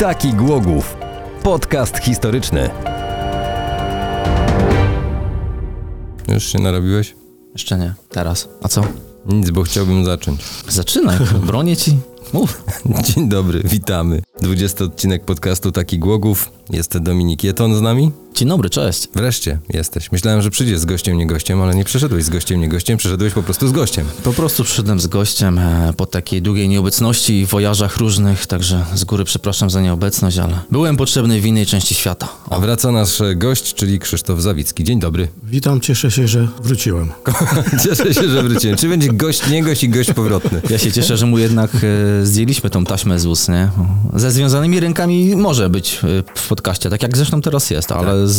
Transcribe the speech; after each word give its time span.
Taki 0.00 0.32
Głogów. 0.32 0.96
Podcast 1.42 1.98
historyczny. 1.98 2.70
Już 6.28 6.44
się 6.44 6.58
narobiłeś? 6.58 7.14
Jeszcze 7.52 7.78
nie. 7.78 7.94
Teraz. 8.08 8.48
A 8.62 8.68
co? 8.68 8.82
Nic, 9.26 9.50
bo 9.50 9.62
chciałbym 9.62 10.04
zacząć. 10.04 10.44
Zaczynaj. 10.68 11.18
Bronię 11.46 11.76
ci. 11.76 11.98
Mów. 12.32 12.62
Dzień 13.02 13.28
dobry, 13.28 13.60
witamy. 13.64 14.22
20 14.42 14.84
odcinek 14.84 15.24
podcastu 15.24 15.72
Taki 15.72 15.98
Głogów. 15.98 16.52
Jest 16.72 16.98
Dominik 16.98 17.44
Jeton 17.44 17.76
z 17.76 17.80
nami. 17.80 18.10
Dzień 18.34 18.48
dobry, 18.48 18.70
cześć. 18.70 19.08
Wreszcie 19.14 19.58
jesteś. 19.68 20.12
Myślałem, 20.12 20.42
że 20.42 20.50
przyjdziesz 20.50 20.78
z 20.78 20.84
gościem, 20.84 21.18
nie 21.18 21.26
gościem, 21.26 21.62
ale 21.62 21.74
nie 21.74 21.84
przyszedłeś 21.84 22.24
z 22.24 22.28
gościem, 22.28 22.60
nie 22.60 22.68
gościem, 22.68 22.98
przyszedłeś 22.98 23.32
po 23.32 23.42
prostu 23.42 23.68
z 23.68 23.72
gościem. 23.72 24.06
Po 24.24 24.32
prostu 24.32 24.64
przyszedłem 24.64 25.00
z 25.00 25.06
gościem 25.06 25.58
e, 25.58 25.92
po 25.96 26.06
takiej 26.06 26.42
długiej 26.42 26.68
nieobecności 26.68 27.40
i 27.40 27.46
wojażach 27.46 27.96
różnych, 27.96 28.46
także 28.46 28.84
z 28.94 29.04
góry 29.04 29.24
przepraszam 29.24 29.70
za 29.70 29.80
nieobecność, 29.80 30.38
ale 30.38 30.58
byłem 30.70 30.96
potrzebny 30.96 31.40
w 31.40 31.46
innej 31.46 31.66
części 31.66 31.94
świata. 31.94 32.28
A 32.50 32.58
wraca 32.58 32.92
nasz 32.92 33.22
gość, 33.36 33.74
czyli 33.74 33.98
Krzysztof 33.98 34.40
Zawicki. 34.40 34.84
Dzień 34.84 35.00
dobry. 35.00 35.28
Witam, 35.42 35.80
cieszę 35.80 36.10
się, 36.10 36.28
że 36.28 36.48
wróciłem. 36.62 37.08
Cieszę 37.84 38.14
się, 38.14 38.28
że 38.28 38.42
wróciłem. 38.42 38.76
Czy 38.76 38.88
będzie 38.88 39.12
gość, 39.12 39.48
nie 39.50 39.62
gość 39.62 39.84
i 39.84 39.88
gość 39.88 40.12
powrotny? 40.12 40.60
Ja 40.70 40.78
się 40.78 40.92
cieszę, 40.92 41.16
że 41.16 41.26
mu 41.26 41.38
jednak 41.38 41.70
e, 41.74 42.26
zdjęliśmy 42.26 42.70
tą 42.70 42.84
taśmę 42.84 43.18
z 43.18 43.26
ust, 43.26 43.48
nie? 43.48 43.68
Ze 44.14 44.30
związanymi 44.30 44.80
rękami 44.80 45.36
może 45.36 45.70
być 45.70 46.00
e, 46.04 46.22
w 46.34 46.48
podcaście, 46.60 46.90
tak 46.90 47.02
jak 47.02 47.16
zresztą 47.16 47.40
teraz 47.42 47.70
jest, 47.70 47.92
ale 47.92 48.28
z, 48.28 48.38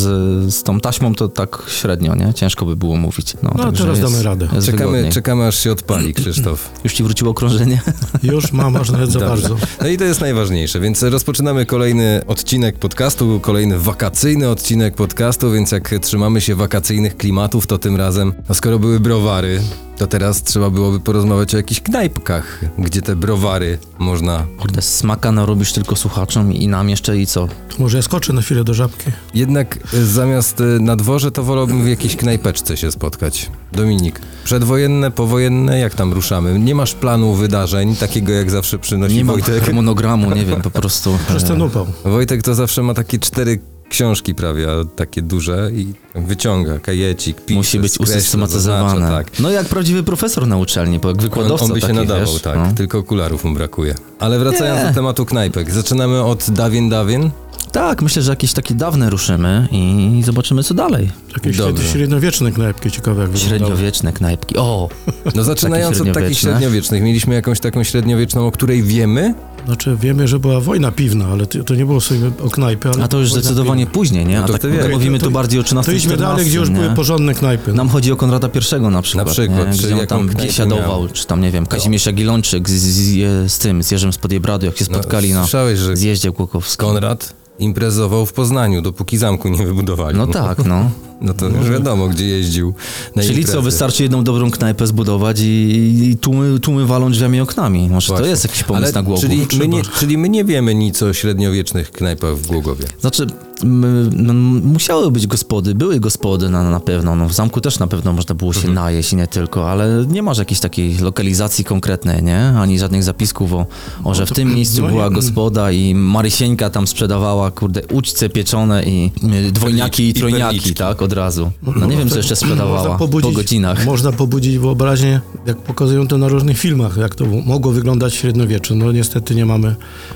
z 0.53 0.63
tą 0.63 0.80
taśmą 0.80 1.16
to 1.16 1.27
tak 1.30 1.63
średnio, 1.67 2.16
nie? 2.16 2.34
Ciężko 2.34 2.66
by 2.66 2.75
było 2.75 2.95
mówić. 2.95 3.34
No, 3.44 3.49
także 3.49 3.84
teraz 3.84 3.99
jest- 3.99 4.11
damy 4.11 4.23
radę. 4.23 4.47
jest 4.53 4.66
Czekamy, 4.66 4.89
wygodniej. 4.91 5.11
czekamy 5.11 5.47
aż 5.47 5.59
się 5.59 5.71
odpali, 5.71 6.13
Krzysztof. 6.13 6.70
Już 6.84 6.94
ci 6.94 7.03
wróciło 7.03 7.33
krążenie? 7.33 7.81
Już 8.23 8.52
mam 8.52 8.75
aż 8.75 8.89
nawet 8.89 9.11
za 9.11 9.19
Dobrze. 9.19 9.50
bardzo. 9.50 9.66
No 9.81 9.88
i 9.88 9.97
to 9.97 10.03
jest 10.03 10.22
najważniejsze, 10.22 10.80
więc 10.80 11.03
rozpoczynamy 11.03 11.66
kolejny 11.66 12.22
odcinek 12.28 12.78
podcastu, 12.80 13.39
kolejny 13.39 13.80
wakacyjny 13.80 14.50
odcinek 14.50 14.95
podcastu, 14.95 15.52
więc 15.52 15.72
jak 15.72 15.89
trzymamy 16.02 16.41
się 16.41 16.56
wakacyjnych 16.56 17.17
klimatów, 17.17 17.67
to 17.67 17.78
tym 17.78 17.95
razem, 17.95 18.33
no 18.50 18.56
skoro 18.56 18.80
były 18.80 19.00
browary, 19.00 19.61
to 20.02 20.07
teraz 20.07 20.44
trzeba 20.44 20.69
byłoby 20.69 20.99
porozmawiać 20.99 21.53
o 21.53 21.57
jakichś 21.57 21.81
knajpkach, 21.81 22.59
gdzie 22.77 23.02
te 23.02 23.16
browary 23.16 23.77
można... 23.99 24.45
Kurde, 24.59 24.81
smaka 24.81 25.31
narobisz 25.31 25.73
tylko 25.73 25.95
słuchaczom 25.95 26.53
i 26.53 26.67
nam 26.67 26.89
jeszcze 26.89 27.17
i 27.17 27.27
co? 27.27 27.47
To 27.47 27.75
może 27.80 27.97
ja 27.97 28.02
skoczę 28.02 28.33
na 28.33 28.41
chwilę 28.41 28.63
do 28.63 28.73
żabki. 28.73 29.11
Jednak 29.33 29.94
y, 29.94 30.05
zamiast 30.05 30.61
y, 30.61 30.63
na 30.79 30.95
dworze, 30.95 31.31
to 31.31 31.44
wolałbym 31.44 31.83
w 31.83 31.88
jakiejś 31.88 32.16
knajpeczce 32.16 32.77
się 32.77 32.91
spotkać. 32.91 33.52
Dominik, 33.72 34.22
przedwojenne, 34.44 35.11
powojenne, 35.11 35.79
jak 35.79 35.95
tam 35.95 36.13
ruszamy? 36.13 36.59
Nie 36.59 36.75
masz 36.75 36.94
planu 36.94 37.33
wydarzeń, 37.33 37.95
takiego 37.95 38.33
jak 38.33 38.52
zawsze 38.52 38.79
przynosi 38.79 39.16
Nie 39.16 39.25
mam 39.25 39.35
Wojtek? 39.39 39.63
harmonogramu, 39.63 40.31
nie 40.35 40.45
wiem, 40.45 40.61
po 40.61 40.72
prostu. 40.72 41.17
Przez 41.27 41.44
ten 41.44 41.61
upał. 41.61 41.88
Wojtek 42.05 42.44
to 42.44 42.55
zawsze 42.55 42.83
ma 42.83 42.94
takie 42.94 43.19
cztery 43.19 43.59
książki 43.92 44.36
prawie, 44.36 44.72
ale 44.72 44.86
takie 44.86 45.22
duże 45.22 45.70
i 45.73 45.94
wyciąga 46.16 46.80
kajecik, 46.80 47.42
pisze, 47.45 47.58
Musi 47.58 47.80
być 47.80 47.94
skreśla, 47.94 48.16
usystematyzowane. 48.17 48.89
zaznacza, 48.89 49.16
tak. 49.17 49.39
No 49.39 49.50
jak 49.52 49.67
prawdziwy 49.67 50.03
profesor 50.03 50.47
na 50.47 50.58
uczelni, 50.58 51.00
bo 51.00 51.08
jak 51.09 51.17
On, 51.17 51.23
wykładowca 51.23 51.66
on 51.66 51.73
by 51.73 51.81
się 51.81 51.88
taki, 51.88 52.00
nadawał, 52.00 52.34
wiesz, 52.34 52.42
tak, 52.42 52.56
no. 52.58 52.73
tylko 52.75 52.97
okularów 52.97 53.44
mu 53.44 53.53
brakuje. 53.53 53.95
Ale 54.19 54.39
wracając 54.39 54.81
Nie. 54.81 54.88
do 54.88 54.94
tematu 54.95 55.25
knajpek, 55.25 55.72
zaczynamy 55.72 56.23
od 56.23 56.52
dawien 56.52 56.89
dawien. 56.89 57.31
Tak, 57.72 58.02
myślę, 58.02 58.22
że 58.22 58.31
jakieś 58.31 58.53
takie 58.53 58.75
dawne 58.75 59.09
ruszymy 59.09 59.67
i 59.72 60.22
zobaczymy 60.25 60.64
co 60.64 60.73
dalej. 60.73 61.12
Takie 61.34 61.52
Dobrze. 61.52 61.64
średnio, 61.64 61.92
średniowieczne 61.92 62.52
knajpki 62.52 62.92
ciekawe 62.92 63.22
jak. 63.22 63.38
Średniowieczne 63.38 64.14
knajpki. 64.14 64.58
O! 64.58 64.89
No 65.36 65.44
zaczynając 65.44 66.02
od 66.02 66.14
takich 66.14 66.38
średniowiecznych, 66.39 67.03
mieliśmy 67.03 67.36
jakąś 67.36 67.59
taką 67.59 67.84
średniowieczną, 67.84 68.47
o 68.47 68.52
której 68.52 68.84
wiemy, 68.84 69.34
Znaczy 69.66 69.98
wiemy, 70.02 70.28
że 70.28 70.40
była 70.40 70.59
wojna 70.59 70.91
piwna, 70.91 71.25
ale 71.28 71.46
to, 71.46 71.75
nie 71.75 71.85
było 71.85 72.02
sobie 72.02 72.31
o 72.44 72.50
knajpy, 72.50 72.90
ale 72.90 73.03
A 73.03 73.08
to 73.08 73.19
już 73.19 73.31
zdecydowanie 73.34 73.88
później, 73.88 74.25
nie? 74.25 74.38
No 74.38 74.44
A 74.44 74.47
to 74.47 74.53
tak 74.58 74.74
jak- 74.74 74.91
mówimy 74.91 75.19
to- 75.19 75.25
tu 75.25 75.31
bardziej 75.31 75.59
o 75.59 75.63
piwna. 75.63 75.81
13 75.84 75.91
To 75.91 75.97
idźmy 75.97 76.18
dalej, 76.18 76.46
gdzie 76.46 76.58
już 76.58 76.69
nie? 76.69 76.75
były 76.75 76.90
porządne 76.90 77.34
knajpy. 77.34 77.74
Nam 77.74 77.90
chodzi 77.90 78.12
o 78.12 78.16
Konrada 78.16 78.47
I 78.47 78.80
na 78.81 79.02
przykład, 79.02 79.28
Na 79.28 79.31
przykład, 79.34 79.68
nie? 79.68 79.74
czy 79.78 79.84
gdzie 79.84 79.94
on 79.94 80.00
jaką 80.00 80.28
tam 80.28 80.30
biesiadował, 80.46 81.00
miał. 81.03 81.09
czy 81.13 81.28
tam, 81.28 81.41
nie 81.41 81.52
wiem, 81.52 81.66
Kazimierz 81.66 82.06
Jagiellończyk 82.06 82.69
z, 82.69 82.74
z, 82.74 83.52
z 83.53 83.58
tym, 83.59 83.84
z 83.84 83.91
Jerzym 83.91 84.13
Spodjebradu, 84.13 84.66
jak 84.66 84.78
się 84.78 84.85
no, 84.90 84.97
spotkali 84.97 85.34
na 85.34 85.41
słyszałeś, 85.44 85.80
że 85.80 85.97
zjeździe 85.97 86.31
Głukowskim. 86.31 86.88
Konrad 86.88 87.34
imprezował 87.59 88.25
w 88.25 88.34
Poznaniu, 88.34 88.81
dopóki 88.81 89.18
zamku 89.18 89.47
nie 89.50 89.66
wybudowali. 89.66 90.18
No 90.18 90.28
tak, 90.28 90.66
no. 90.66 90.90
No 91.22 91.34
to 91.34 91.50
już 91.50 91.70
wiadomo, 91.70 92.08
gdzie 92.08 92.28
jeździł 92.28 92.74
na 93.16 93.22
Czyli 93.24 93.36
imprezy. 93.36 93.54
co, 93.58 93.62
wystarczy 93.62 94.04
jedną 94.04 94.24
dobrą 94.24 94.52
knajpę 94.52 94.88
zbudować 94.88 95.40
i, 95.40 96.09
i 96.12 96.18
tłumy, 96.18 96.59
tłumy 96.59 96.86
walą 96.86 97.12
drzwiami 97.12 97.38
i 97.38 97.42
oknami. 97.42 97.90
Może 97.90 98.08
to 98.08 98.14
Właśnie. 98.14 98.30
jest 98.30 98.44
jakiś 98.44 98.64
pomysł 98.64 98.84
Ale 98.84 98.94
na 98.94 99.04
głowę. 99.04 99.22
Czyli 99.22 99.46
my, 99.59 99.68
nie, 99.68 99.82
czyli 100.00 100.18
my 100.18 100.30
nie 100.30 100.46
wiemy 100.46 100.76
nic 100.76 101.04
o 101.04 101.14
średniowiecznych 101.14 101.92
knajpach 101.92 102.36
w 102.38 102.48
Głogowie. 102.48 102.86
Znaczy, 103.02 103.28
no, 103.64 104.34
musiały 104.64 105.12
być 105.12 105.28
gospody, 105.28 105.76
były 105.76 106.00
gospody 106.00 106.50
na, 106.50 106.70
na 106.70 106.80
pewno. 106.80 107.16
No, 107.16 107.30
w 107.30 107.34
zamku 107.34 107.62
też 107.62 107.80
na 107.80 107.88
pewno 107.88 108.14
można 108.14 108.36
było 108.36 108.52
Mhm. 108.52 108.66
się 108.68 108.74
najeść 108.74 109.14
i 109.14 109.16
nie 109.16 109.28
tylko, 109.28 109.72
ale 109.72 110.06
nie 110.09 110.24
masz 110.24 110.38
jakiejś 110.38 110.59
takiej 110.59 110.98
lokalizacji 110.98 111.64
konkretnej, 111.66 112.24
nie? 112.24 112.40
Ani 112.40 112.80
żadnych 112.80 113.03
zapisków 113.03 113.53
o, 113.53 113.66
o 114.03 114.14
że 114.16 114.26
w 114.26 114.32
tym 114.32 114.56
miejscu 114.56 114.82
no 114.82 114.88
była 114.88 115.09
gospoda 115.09 115.72
i 115.72 115.96
Marysieńka 115.96 116.70
tam 116.70 116.88
sprzedawała, 116.88 117.52
kurde, 117.52 117.82
ućce 117.94 118.30
pieczone 118.30 118.84
i 118.84 119.12
y, 119.48 119.52
dwojniaki 119.52 120.03
i, 120.03 120.09
I 120.09 120.14
trojniaki, 120.14 120.74
tak, 120.74 121.02
od 121.02 121.10
razu. 121.11 121.51
No 121.75 121.85
nie 121.85 121.97
wiem, 121.97 122.09
co 122.09 122.17
jeszcze 122.17 122.35
sprzedawała 122.35 122.97
po 122.97 123.07
godzinach. 123.07 123.85
Można 123.85 124.11
pobudzić 124.11 124.57
wyobraźnię, 124.57 125.22
jak 125.45 125.57
pokazują 125.57 126.07
to 126.07 126.17
na 126.17 126.27
różnych 126.27 126.57
filmach, 126.57 126.97
jak 126.97 127.16
to 127.16 127.25
mogło 127.25 127.72
wyglądać 127.72 128.13
w 128.13 128.17
średniowiecze. 128.17 128.75
No 128.75 128.91
niestety 128.91 129.35
nie 129.35 129.45
mamy 129.45 129.75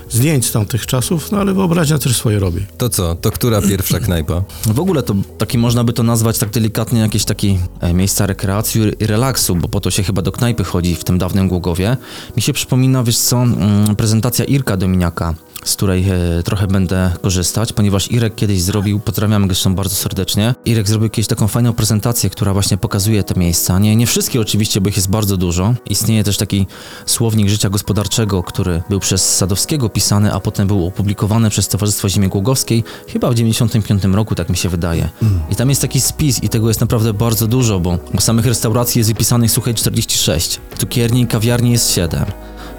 zdjęć 0.09 0.45
z 0.45 0.51
tamtych 0.51 0.85
czasów, 0.85 1.31
no 1.31 1.37
ale 1.37 1.53
wyobraźnia 1.53 1.97
też 1.97 2.17
swoje 2.17 2.39
robi. 2.39 2.65
To 2.77 2.89
co? 2.89 3.15
To 3.15 3.31
która 3.31 3.61
pierwsza 3.61 3.99
knajpa? 3.99 4.43
W 4.65 4.79
ogóle 4.79 5.03
to 5.03 5.15
taki 5.37 5.57
można 5.57 5.83
by 5.83 5.93
to 5.93 6.03
nazwać 6.03 6.37
tak 6.37 6.49
delikatnie 6.49 6.99
jakieś 6.99 7.25
takie 7.25 7.57
e, 7.81 7.93
miejsca 7.93 8.25
rekreacji 8.25 8.81
i 8.99 9.07
relaksu, 9.07 9.55
bo 9.55 9.67
po 9.67 9.79
to 9.79 9.91
się 9.91 10.03
chyba 10.03 10.21
do 10.21 10.31
knajpy 10.31 10.63
chodzi 10.63 10.95
w 10.95 11.03
tym 11.03 11.17
dawnym 11.17 11.47
Głogowie. 11.47 11.97
Mi 12.35 12.41
się 12.41 12.53
przypomina, 12.53 13.03
wiesz 13.03 13.17
co, 13.17 13.43
mm, 13.43 13.95
prezentacja 13.95 14.45
Irka 14.45 14.77
Dominiaka, 14.77 15.35
z 15.65 15.75
której 15.75 16.05
e, 16.09 16.43
trochę 16.43 16.67
będę 16.67 17.11
korzystać, 17.21 17.73
ponieważ 17.73 18.11
Irek 18.11 18.35
kiedyś 18.35 18.61
zrobił, 18.61 18.99
pozdrawiamy 18.99 19.47
go 19.47 19.55
bardzo 19.69 19.95
serdecznie, 19.95 20.55
Irek 20.65 20.87
zrobił 20.87 21.09
kiedyś 21.09 21.27
taką 21.27 21.47
fajną 21.47 21.73
prezentację, 21.73 22.29
która 22.29 22.53
właśnie 22.53 22.77
pokazuje 22.77 23.23
te 23.23 23.39
miejsca. 23.39 23.79
Nie, 23.79 23.95
nie 23.95 24.07
wszystkie 24.07 24.41
oczywiście, 24.41 24.81
bo 24.81 24.89
ich 24.89 24.95
jest 24.95 25.09
bardzo 25.09 25.37
dużo. 25.37 25.73
Istnieje 25.89 26.23
też 26.23 26.37
taki 26.37 26.67
słownik 27.05 27.49
życia 27.49 27.69
gospodarczego, 27.69 28.43
który 28.43 28.81
był 28.89 28.99
przez 28.99 29.35
Sadowskiego 29.35 29.89
pisany, 29.89 30.33
a 30.33 30.39
potem 30.39 30.67
był 30.67 30.87
opublikowany 30.87 31.49
przez 31.49 31.67
Towarzystwo 31.67 32.09
Ziemi 32.09 32.27
Głogowskiej, 32.27 32.83
chyba 33.07 33.31
w 33.31 33.35
95 33.35 34.03
roku, 34.03 34.35
tak 34.35 34.49
mi 34.49 34.57
się 34.57 34.69
wydaje. 34.69 35.09
I 35.51 35.55
tam 35.55 35.69
jest 35.69 35.81
taki 35.81 36.01
spis 36.01 36.43
i 36.43 36.49
tego 36.49 36.67
jest 36.67 36.81
naprawdę 36.81 37.13
bardzo 37.13 37.47
dużo, 37.47 37.79
bo, 37.79 37.97
bo 38.13 38.21
samych 38.21 38.45
restauracji 38.45 38.99
jest 38.99 39.09
wypisanych, 39.09 39.51
słuchaj, 39.51 39.73
46. 39.73 40.59
Cukierni 40.77 41.21
i 41.21 41.27
kawiarni 41.27 41.71
jest 41.71 41.91
7. 41.91 42.25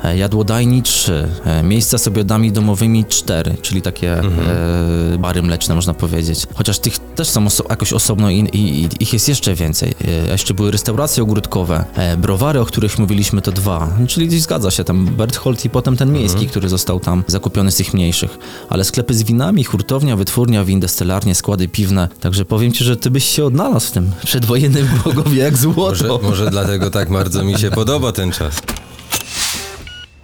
E, 0.07 0.17
Jadłodajni 0.17 0.83
3, 0.83 1.29
e, 1.45 1.63
miejsca 1.63 1.99
z 1.99 2.09
obiadami 2.09 2.53
domowymi 2.53 3.05
4, 3.05 3.57
czyli 3.63 3.83
takie 3.83 4.19
e, 4.19 5.19
bary 5.19 5.43
mleczne 5.43 5.75
można 5.75 5.95
powiedzieć. 5.95 6.47
Chociaż 6.55 6.79
tych 6.79 6.99
też 6.99 7.29
są 7.29 7.45
oso- 7.45 7.71
jakoś 7.71 7.93
osobno 7.93 8.31
i, 8.31 8.39
i, 8.53 8.89
ich 9.01 9.13
jest 9.13 9.29
jeszcze 9.29 9.55
więcej. 9.55 9.95
E, 10.29 10.33
jeszcze 10.33 10.55
były 10.55 10.71
restauracje 10.71 11.23
ogródkowe, 11.23 11.85
e, 11.95 12.17
browary, 12.17 12.61
o 12.61 12.67
których 12.67 12.99
mówiliśmy 12.99 13.43
to 13.43 13.53
dwa, 13.53 13.89
czyli 14.09 14.41
zgadza 14.41 14.71
się 14.71 14.85
tam 14.85 15.07
Berthold 15.07 15.65
i 15.65 15.71
potem 15.71 15.97
ten 15.97 16.13
miejski, 16.13 16.47
który 16.47 16.69
został 16.69 17.01
tam 17.01 17.25
zakupiony 17.27 17.73
z 17.73 17.77
tych 17.77 17.95
mniejszych. 17.95 18.39
Ale 18.69 18.85
sklepy 18.85 19.15
z 19.15 19.23
winami, 19.23 19.65
hurtownia, 19.65 20.17
wytwórnia 20.17 20.65
win, 20.65 20.81
destylarnie, 20.81 21.35
składy 21.35 21.69
piwne, 21.69 22.09
także 22.21 22.45
powiem 22.45 22.73
Ci, 22.73 22.85
że 22.85 22.97
Ty 22.97 23.11
byś 23.11 23.25
się 23.25 23.45
odnalazł 23.45 23.87
w 23.87 23.91
tym 23.91 24.11
przedwojennym 24.25 24.89
Głogowie 25.03 25.43
jak 25.43 25.57
złoto. 25.57 25.81
Może, 25.83 26.09
może 26.23 26.51
dlatego 26.51 26.91
tak 26.91 27.11
bardzo 27.11 27.45
mi 27.45 27.59
się 27.59 27.71
podoba 27.71 28.13
ten 28.13 28.33
czas. 28.33 28.63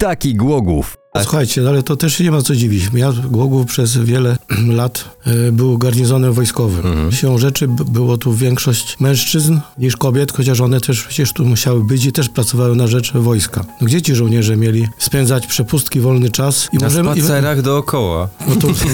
Taki 0.02 0.34
Głogów. 0.34 1.01
Słuchajcie, 1.22 1.68
ale 1.68 1.82
to 1.82 1.96
też 1.96 2.20
nie 2.20 2.30
ma 2.30 2.42
co 2.42 2.56
dziwić. 2.56 2.84
Ja 2.94 3.12
Głogów 3.12 3.66
przez 3.66 3.96
wiele 3.96 4.36
lat 4.68 5.04
e, 5.48 5.52
był 5.52 5.78
garnizonem 5.78 6.32
wojskowym. 6.32 6.86
Mhm. 6.86 7.12
Siłą 7.12 7.38
rzeczy 7.38 7.68
było 7.68 8.16
tu 8.18 8.34
większość 8.34 9.00
mężczyzn 9.00 9.58
niż 9.78 9.96
kobiet, 9.96 10.32
chociaż 10.32 10.60
one 10.60 10.80
też 10.80 11.02
przecież 11.02 11.32
tu 11.32 11.44
musiały 11.44 11.84
być 11.84 12.04
i 12.04 12.12
też 12.12 12.28
pracowały 12.28 12.76
na 12.76 12.86
rzecz 12.86 13.12
wojska. 13.12 13.64
No, 13.80 13.86
gdzie 13.86 14.02
ci 14.02 14.14
żołnierze 14.14 14.56
mieli 14.56 14.88
spędzać 14.98 15.46
przepustki, 15.46 16.00
wolny 16.00 16.30
czas? 16.30 16.68
I 16.72 16.76
Na 16.76 16.86
możemy- 16.86 17.10
i- 17.16 17.18
spacerach 17.22 17.62
dookoła. 17.62 18.28
no 18.48 18.56
to, 18.56 18.68
ci, 18.78 18.84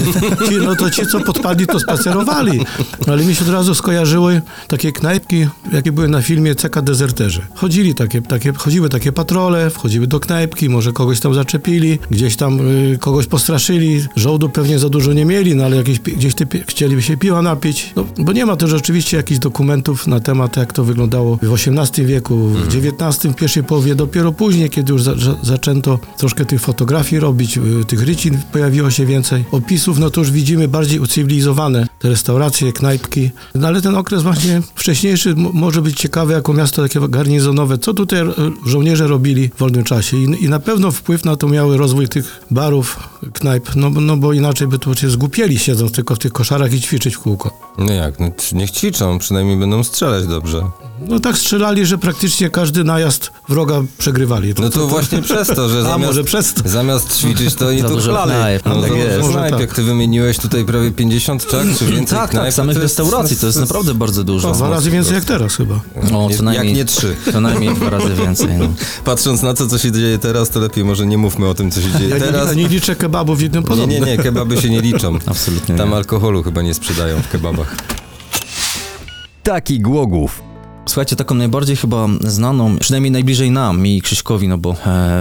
no 0.65 0.75
to 0.75 0.89
ci, 0.89 1.07
co 1.07 1.19
podpadli, 1.19 1.67
to 1.67 1.79
spacerowali. 1.79 2.59
No 3.07 3.13
ale 3.13 3.23
mi 3.23 3.35
się 3.35 3.41
od 3.45 3.49
razu 3.51 3.75
skojarzyły 3.75 4.41
takie 4.67 4.91
knajpki, 4.91 5.47
jakie 5.73 5.91
były 5.91 6.07
na 6.07 6.21
filmie 6.21 6.55
CK 6.55 6.81
Dezerterzy. 6.81 7.41
Chodzili 7.55 7.95
takie, 7.95 8.21
takie, 8.21 8.53
chodziły 8.53 8.89
takie 8.89 9.11
patrole, 9.11 9.69
wchodziły 9.69 10.07
do 10.07 10.19
knajpki, 10.19 10.69
może 10.69 10.93
kogoś 10.93 11.19
tam 11.19 11.33
zaczepili, 11.33 11.99
gdzieś 12.11 12.35
tam 12.35 12.59
y, 12.93 12.97
kogoś 12.97 13.27
postraszyli, 13.27 14.01
żołdu 14.15 14.49
pewnie 14.49 14.79
za 14.79 14.89
dużo 14.89 15.13
nie 15.13 15.25
mieli 15.25 15.55
no 15.55 15.65
ale 15.65 15.75
jakieś, 15.77 15.99
gdzieś 15.99 16.33
pi- 16.35 16.63
chcieliby 16.67 17.01
się 17.01 17.17
piła 17.17 17.41
napić, 17.41 17.93
no, 17.95 18.05
bo 18.17 18.31
nie 18.33 18.45
ma 18.45 18.55
też 18.55 18.73
oczywiście 18.73 19.17
jakichś 19.17 19.39
dokumentów 19.39 20.07
na 20.07 20.19
temat, 20.19 20.57
jak 20.57 20.73
to 20.73 20.83
wyglądało 20.83 21.39
w 21.41 21.53
XVIII 21.53 22.07
wieku, 22.07 22.37
w 22.47 22.75
XIX, 22.75 23.33
w 23.33 23.35
pierwszej 23.35 23.63
połowie, 23.63 23.95
dopiero 23.95 24.31
później, 24.31 24.69
kiedy 24.69 24.93
już 24.93 25.03
za, 25.03 25.15
za, 25.15 25.35
zaczęto 25.43 25.99
troszkę 26.17 26.45
tych 26.45 26.61
fotografii 26.61 27.19
robić, 27.19 27.57
y, 27.57 27.61
tych 27.87 28.03
rycin 28.03 28.37
pojawiło 28.51 28.91
się 28.91 29.05
więcej, 29.05 29.43
opisów, 29.51 29.99
no 29.99 30.09
to 30.09 30.21
już 30.21 30.31
widzimy 30.31 30.67
bardziej 30.67 30.99
ucywilizowane 30.99 31.87
te 31.99 32.09
restauracje, 32.09 32.73
knajpki, 32.73 33.29
no 33.55 33.67
ale 33.67 33.81
ten 33.81 33.95
okres 33.95 34.23
właśnie 34.23 34.61
wcześniejszy 34.75 35.35
może 35.53 35.81
być 35.81 35.97
ciekawy 35.99 36.33
jako 36.33 36.53
miasto 36.53 36.81
takie 36.81 36.99
garnizonowe, 37.09 37.77
co 37.77 37.93
tutaj 37.93 38.19
żołnierze 38.65 39.07
robili 39.07 39.49
w 39.55 39.59
wolnym 39.59 39.83
czasie? 39.83 40.17
I, 40.17 40.43
i 40.45 40.49
na 40.49 40.59
pewno 40.59 40.91
wpływ 40.91 41.25
na 41.25 41.35
to 41.35 41.47
miały 41.47 41.77
rozwój 41.77 41.98
tych 42.07 42.41
barów, 42.51 42.99
knajp, 43.33 43.69
no, 43.75 43.91
bo- 43.91 44.01
no 44.01 44.17
bo 44.17 44.33
inaczej 44.33 44.67
by 44.67 44.79
tu 44.79 44.95
się 44.95 45.09
zgłupieli 45.09 45.59
siedząc 45.59 45.91
tylko 45.91 46.15
w 46.15 46.19
tych 46.19 46.33
koszarach 46.33 46.73
i 46.73 46.81
ćwiczyć 46.81 47.15
w 47.15 47.19
kółko. 47.19 47.73
No 47.77 47.93
jak, 47.93 48.19
no, 48.19 48.31
niech 48.53 48.71
ćwiczą, 48.71 49.19
przynajmniej 49.19 49.57
będą 49.57 49.83
strzelać 49.83 50.27
dobrze. 50.27 50.61
No 51.07 51.19
tak 51.19 51.37
strzelali, 51.37 51.85
że 51.85 51.97
praktycznie 51.97 52.49
każdy 52.49 52.83
najazd 52.83 53.31
wroga 53.49 53.81
przegrywali. 53.97 54.53
No 54.59 54.69
to 54.69 54.87
właśnie 54.87 55.21
przez 55.29 55.47
to, 55.47 55.69
że 55.69 55.81
zamiast, 55.83 55.99
może 56.05 56.23
przez 56.23 56.53
to. 56.53 56.69
zamiast 56.69 57.17
ćwiczyć, 57.17 57.55
to 57.55 57.67
oni 57.69 57.81
Za 57.81 57.87
tu 57.87 57.93
dużo 57.95 58.11
chlali. 58.11 58.31
knajp, 58.31 58.65
No, 58.65 58.81
tak 58.81 58.91
za 58.91 58.97
jest. 58.97 59.19
Może 59.21 59.33
knajp, 59.33 59.51
tak. 59.51 59.61
jak 59.61 59.73
ty 59.73 59.83
wymieniłeś 59.83 60.37
tutaj 60.37 60.65
prawie 60.65 60.91
50, 60.91 61.51
tak? 61.51 61.67
Czy 61.77 61.85
więcej 61.95 62.17
Tak, 62.17 62.29
knajp, 62.29 62.45
tak, 62.45 62.53
to 62.53 62.55
samych 62.55 62.75
to 62.75 62.81
jest- 62.81 62.99
restauracji 62.99 63.37
to 63.37 63.45
jest 63.47 63.59
naprawdę 63.59 63.93
bardzo 63.93 64.23
dużo. 64.23 64.51
Dwa 64.51 64.69
razy 64.69 64.91
więcej 64.91 65.13
jak 65.15 65.25
teraz 65.25 65.55
chyba. 65.55 65.75
O, 66.13 66.29
Nie- 66.29 66.37
co 66.37 66.43
najmniej, 66.43 66.67
jak 66.67 66.77
nie 66.77 66.85
trzy. 66.85 67.15
Co 67.31 67.41
najmniej 67.41 67.75
dwa 67.75 67.89
razy 67.89 68.13
więcej. 68.15 68.47
No. 68.59 68.67
Patrząc 69.05 69.41
na 69.41 69.53
to, 69.53 69.67
co 69.67 69.77
się 69.77 69.91
dzieje 69.91 70.17
teraz, 70.17 70.49
to 70.49 70.59
lepiej 70.59 70.83
może 70.85 71.05
nie 71.07 71.17
mówmy 71.17 71.47
o 71.47 71.53
tym, 71.53 71.71
co 71.71 71.81
się 71.81 71.88
dzieje 71.91 72.09
Ja 72.09 72.19
teraz. 72.19 72.55
nie, 72.55 72.63
nie 72.63 72.69
liczę 72.69 72.95
kebabów 72.95 73.41
jednym 73.41 73.63
Nie, 73.63 73.67
podobnym. 73.69 74.03
nie, 74.03 74.11
nie, 74.11 74.17
kebaby 74.17 74.61
się 74.61 74.69
nie 74.69 74.81
liczą. 74.81 75.17
Absolutnie 75.25 75.75
Tam 75.75 75.89
nie. 75.89 75.95
alkoholu 75.95 76.43
chyba 76.43 76.61
nie 76.61 76.73
sprzedają 76.73 77.21
w 77.21 77.29
kebabach. 77.29 77.75
Taki 79.43 79.79
Głogów. 79.79 80.48
Słuchajcie, 80.89 81.15
taką 81.15 81.35
najbardziej 81.35 81.75
chyba 81.75 82.07
znaną, 82.21 82.77
przynajmniej 82.77 83.11
najbliżej 83.11 83.51
nam, 83.51 83.81
mi 83.81 83.97
i 83.97 84.01
Krzyśkowi, 84.01 84.47
no 84.47 84.57
bo 84.57 84.71
e, 84.71 84.75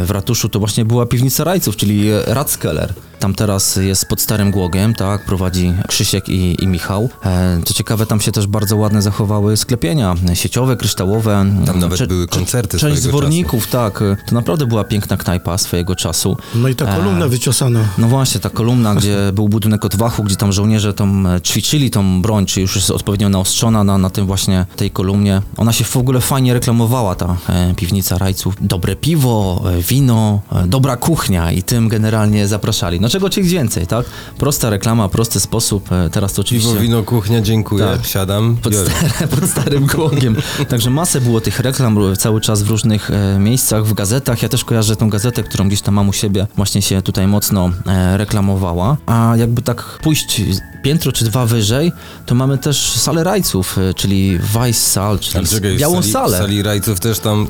w 0.07 0.11
ratuszu 0.11 0.49
to 0.49 0.59
właśnie 0.59 0.85
była 0.85 1.07
piwnica 1.07 1.45
Rajców, 1.45 1.77
czyli 1.77 2.09
e, 2.11 2.23
Ratskeller. 2.27 2.95
Tam 3.19 3.35
teraz 3.35 3.77
jest 3.77 4.07
pod 4.09 4.21
Starym 4.21 4.51
Głogiem, 4.51 4.95
tak, 4.95 5.25
prowadzi 5.25 5.73
Krzysiek 5.89 6.29
i, 6.29 6.65
i 6.65 6.67
Michał. 6.67 7.09
E, 7.25 7.61
co 7.65 7.75
ciekawe, 7.75 8.07
tam 8.07 8.21
się 8.21 8.33
też 8.33 8.47
bardzo 8.47 8.77
ładne 8.77 9.03
zachowały 9.03 9.57
sklepienia 9.57 10.15
sieciowe, 10.35 10.77
kryształowe. 10.77 11.47
Tam 11.67 11.79
nawet 11.79 11.99
Cze- 11.99 12.07
były 12.07 12.27
koncerty 12.27 12.79
Część 12.79 13.03
zworników, 13.03 13.67
tak. 13.67 14.03
e, 14.03 14.17
To 14.29 14.35
naprawdę 14.35 14.67
była 14.67 14.85
piękna 14.85 15.17
knajpa 15.17 15.59
swojego 15.59 15.97
czasu. 15.97 16.37
No 16.55 16.69
i 16.69 16.75
ta 16.75 16.97
kolumna 16.97 17.25
E, 17.27 17.29
wyciosana. 17.29 17.81
No 17.99 18.07
właśnie, 18.09 18.41
ta 18.41 18.51
kolumna, 18.51 18.95
gdzie 18.95 19.17
był 19.35 19.49
budynek 19.49 19.85
odwachu, 19.85 20.25
gdzie 20.25 20.37
tam 20.37 20.53
żołnierze 20.53 20.95
tam 20.95 21.29
ćwiczyli 21.45 21.91
tą 21.91 22.23
broń, 22.23 22.47
czy 22.47 22.61
już 22.61 22.77
jest 22.77 22.91
odpowiednio 22.91 23.29
naostrzona 23.29 23.85
na, 23.85 23.99
na 23.99 24.11
tym 24.11 24.27
właśnie 24.27 24.67
tej 24.77 24.91
kolumnie. 24.91 25.43
Ona 25.59 25.73
się 25.73 25.85
w 25.85 25.97
ogóle 25.97 26.21
fajnie 26.21 26.55
reklamowała, 26.55 27.15
ta 27.15 27.37
e, 27.49 27.75
piwnica 27.75 28.19
rajców. 28.19 28.55
Dobre 28.61 28.97
piwo, 28.97 29.65
e, 29.79 29.83
wino, 29.83 30.41
e, 30.53 30.67
dobra 30.67 30.97
kuchnia 30.97 31.53
i 31.53 31.63
tym 31.63 31.89
generalnie 31.89 32.49
zapraszali. 32.49 33.01
No 33.01 33.09
czego 33.09 33.29
chcieć 33.29 33.49
więcej, 33.49 33.87
tak? 33.87 34.07
Prosta 34.39 34.71
reklama, 34.71 35.09
prosty 35.09 35.41
sposób. 35.41 35.89
Teraz 36.13 36.33
to 36.33 36.43
oczywiście... 36.43 36.71
Piwo, 36.71 36.83
wino, 36.83 37.03
kuchnia, 37.03 37.41
dziękuję. 37.41 37.85
Tak. 37.85 38.07
Siadam, 38.07 38.57
Pod, 38.63 38.75
stare, 38.75 39.29
pod 39.29 39.51
starym 39.51 39.87
głogiem. 39.95 40.37
Także 40.69 40.91
masę 40.91 41.21
było 41.21 41.41
tych 41.41 41.61
reklam 41.61 41.99
cały 42.19 42.41
czas 42.41 42.63
w 42.63 42.71
różnych 42.71 43.11
miejscach, 43.39 43.87
w 43.87 43.95
gazetach. 43.95 44.43
Ja 44.43 44.49
też 44.49 44.65
kojarzę 44.65 44.97
tą 44.97 45.11
gazetę, 45.11 45.43
którą 45.43 45.69
gdzieś 45.69 45.81
tam 45.81 45.95
mam 45.95 46.09
u 46.09 46.13
siebie, 46.13 46.47
właśnie 46.57 46.83
się 46.83 47.03
tutaj 47.03 47.27
mocno 47.27 47.71
reklamowała. 48.17 48.97
A 49.07 49.35
jakby 49.37 49.63
tak 49.63 49.99
pójść 50.03 50.43
piętro 50.83 51.13
czy 51.13 51.25
dwa 51.25 51.47
wyżej, 51.47 51.93
to 52.27 52.35
mamy 52.35 52.59
też 52.59 52.93
salę 52.93 53.25
rajców, 53.25 53.77
czyli 53.97 54.39
Weiss 54.39 54.87
Sal, 54.87 55.19
czyli 55.19 55.48
czekaj, 55.51 55.77
białą 55.77 55.95
sali, 56.03 56.13
salę. 56.13 56.39
W 56.39 56.41
sali 56.41 56.63
rajców 56.63 57.01
też 57.01 57.19
tam 57.19 57.47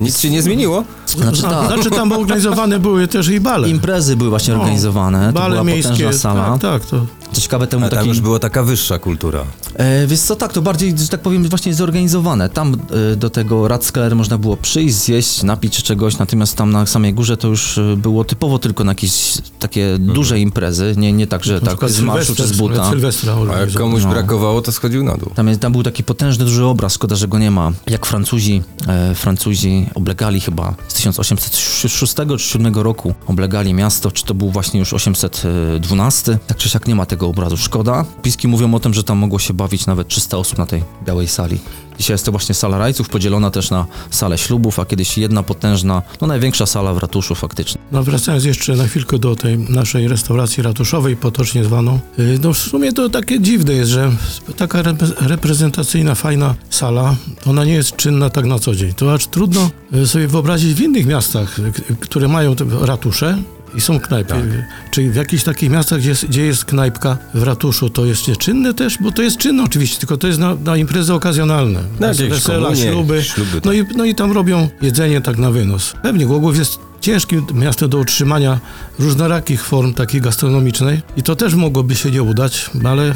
nic 0.00 0.18
się 0.20 0.30
nie 0.30 0.42
zmieniło? 0.42 0.84
Znaczy, 1.06 1.42
tak. 1.42 1.66
Znaczy 1.66 1.90
tam 1.90 2.12
organizowane 2.12 2.78
były 2.78 3.08
też 3.08 3.28
i 3.28 3.40
bale. 3.40 3.68
Imprezy 3.68 4.16
były 4.16 4.30
właśnie 4.30 4.54
No, 4.54 4.60
organizowane, 4.60 5.26
to 5.26 5.32
Bale 5.32 5.50
była 5.50 5.64
miejskie. 5.64 5.92
potężna 5.92 6.12
sala. 6.18 6.58
Tak, 6.58 6.60
tak, 6.60 6.90
to 6.90 7.06
Co 7.32 7.40
ciekawe, 7.40 7.66
temu 7.66 7.86
A 7.86 7.88
tam 7.88 7.98
taki... 7.98 8.08
już 8.08 8.20
była 8.20 8.38
taka 8.38 8.62
wyższa 8.62 8.98
kultura. 8.98 9.44
E, 9.74 10.06
wiesz 10.06 10.20
co, 10.20 10.36
tak, 10.36 10.52
to 10.52 10.62
bardziej, 10.62 10.94
że 10.98 11.08
tak 11.08 11.20
powiem, 11.20 11.48
właśnie 11.48 11.74
zorganizowane. 11.74 12.48
Tam 12.48 12.76
e, 13.12 13.16
do 13.16 13.30
tego 13.30 13.68
Ratskeller 13.68 14.16
można 14.16 14.38
było 14.38 14.56
przyjść, 14.56 14.94
zjeść, 14.94 15.42
napić 15.42 15.82
czegoś, 15.82 16.18
natomiast 16.18 16.56
tam 16.56 16.70
na 16.72 16.86
samej 16.86 17.14
górze 17.14 17.36
to 17.36 17.48
już 17.48 17.78
e, 17.78 17.96
było 17.96 18.24
typowo 18.24 18.58
tylko 18.58 18.84
na 18.84 18.90
jakieś 18.90 19.34
takie 19.58 19.96
duże 19.98 20.40
imprezy, 20.40 20.94
nie, 20.96 21.12
nie 21.12 21.26
tak, 21.26 21.44
że 21.44 21.60
tak 21.60 21.90
z 21.90 22.00
marszu 22.00 22.34
czy 22.34 22.46
z 22.46 22.56
buta. 22.56 22.90
Sylwestra 22.90 23.34
A 23.54 23.58
jak 23.58 23.72
komuś 23.72 24.02
No. 24.02 24.10
brakowało, 24.10 24.62
to 24.62 24.72
schodził 24.72 25.04
na 25.04 25.16
dół. 25.16 25.30
Tam, 25.34 25.48
jest, 25.48 25.60
tam 25.60 25.72
był 25.72 25.82
taki 25.82 26.04
potężny, 26.04 26.44
duży 26.44 26.64
obraz, 26.64 26.92
szkoda, 26.94 27.16
że 27.16 27.28
go 27.28 27.38
nie 27.38 27.50
ma. 27.50 27.72
Jak 27.86 28.06
Francuzi, 28.06 28.62
e, 28.88 29.14
Francuzi 29.14 29.86
oblegali 29.94 30.40
chyba 30.40 30.74
z 30.88 30.95
1806 30.96 32.14
czy 32.38 32.38
7 32.38 32.74
roku, 32.74 33.14
oblegali 33.26 33.74
miasto, 33.74 34.10
czy 34.10 34.24
to 34.24 34.34
był 34.34 34.50
właśnie 34.50 34.80
już 34.80 34.92
812, 34.92 36.38
tak 36.46 36.56
czy 36.56 36.68
siak 36.68 36.86
nie 36.86 36.94
ma 36.94 37.06
tego 37.06 37.26
obrazu, 37.26 37.56
szkoda. 37.56 38.04
Piski 38.22 38.48
mówią 38.48 38.74
o 38.74 38.80
tym, 38.80 38.94
że 38.94 39.04
tam 39.04 39.18
mogło 39.18 39.38
się 39.38 39.54
bawić 39.54 39.86
nawet 39.86 40.08
300 40.08 40.36
osób 40.38 40.58
na 40.58 40.66
tej 40.66 40.82
białej 41.04 41.28
sali. 41.28 41.58
Dzisiaj 41.98 42.14
jest 42.14 42.24
to 42.24 42.30
właśnie 42.30 42.54
sala 42.54 42.78
rajców, 42.78 43.08
podzielona 43.08 43.50
też 43.50 43.70
na 43.70 43.86
salę 44.10 44.38
ślubów, 44.38 44.78
a 44.78 44.84
kiedyś 44.84 45.18
jedna 45.18 45.42
potężna, 45.42 46.02
no 46.20 46.26
największa 46.26 46.66
sala 46.66 46.94
w 46.94 46.98
ratuszu 46.98 47.34
faktycznie. 47.34 47.80
No 47.92 48.02
wracając 48.02 48.44
jeszcze 48.44 48.76
na 48.76 48.86
chwilkę 48.86 49.18
do 49.18 49.36
tej 49.36 49.58
naszej 49.58 50.08
restauracji 50.08 50.62
ratuszowej, 50.62 51.16
potocznie 51.16 51.64
zwaną, 51.64 51.98
y, 52.18 52.38
no 52.42 52.52
w 52.52 52.58
sumie 52.58 52.92
to 52.92 53.08
takie 53.08 53.40
dziwne 53.40 53.72
jest, 53.72 53.90
że 53.90 54.12
taka 54.56 54.82
repre- 54.82 55.26
reprezentacyjna, 55.28 56.14
fajna 56.14 56.54
sala, 56.70 57.16
ona 57.46 57.64
nie 57.64 57.72
jest 57.74 57.96
czynna 57.96 58.30
tak 58.30 58.44
na 58.44 58.58
co 58.58 58.74
dzień. 58.74 58.94
To 58.94 59.14
aż 59.14 59.26
trudno 59.26 59.70
y, 59.94 60.06
sobie 60.06 60.28
wyobrazić 60.28 60.74
w 60.74 60.80
innych 60.80 61.06
miastach, 61.06 61.58
y, 61.58 61.72
które 62.00 62.28
mają 62.28 62.54
ratusze, 62.80 63.38
i 63.76 63.80
są 63.80 64.00
knajpy. 64.00 64.28
Tak. 64.30 64.42
Czyli 64.90 65.10
w 65.10 65.14
jakichś 65.14 65.42
takich 65.44 65.70
miastach, 65.70 65.98
gdzie 65.98 66.08
jest, 66.08 66.26
gdzie 66.26 66.42
jest 66.46 66.64
knajpka 66.64 67.18
w 67.34 67.42
ratuszu, 67.42 67.90
to 67.90 68.04
jest 68.06 68.22
czynne 68.38 68.74
też, 68.74 68.98
bo 69.00 69.12
to 69.12 69.22
jest 69.22 69.36
czynne 69.36 69.62
oczywiście, 69.62 69.98
tylko 69.98 70.16
to 70.16 70.26
jest 70.26 70.38
na, 70.38 70.54
na 70.54 70.76
imprezy 70.76 71.14
okazjonalne. 71.14 71.80
Na 72.00 72.06
jakieś 72.06 72.28
Wesela, 72.28 72.68
komunie, 72.68 72.90
śluby. 72.90 73.22
śluby, 73.22 73.50
No 73.54 73.60
tak. 73.60 73.74
i, 73.74 73.96
no 73.96 74.04
i 74.04 74.14
tam 74.14 74.32
robią 74.32 74.68
jedzenie 74.82 75.20
tak 75.20 75.38
na 75.38 75.50
wynos. 75.50 75.92
Pewnie 76.02 76.26
Głogów 76.26 76.58
jest 76.58 76.78
ciężkim 77.00 77.46
miastem 77.54 77.88
do 77.90 77.98
utrzymania 77.98 78.60
różnorakich 78.98 79.64
form 79.64 79.94
takiej 79.94 80.20
gastronomicznej 80.20 81.02
i 81.16 81.22
to 81.22 81.36
też 81.36 81.54
mogłoby 81.54 81.94
się 81.94 82.10
nie 82.10 82.22
udać, 82.22 82.70
ale 82.84 83.14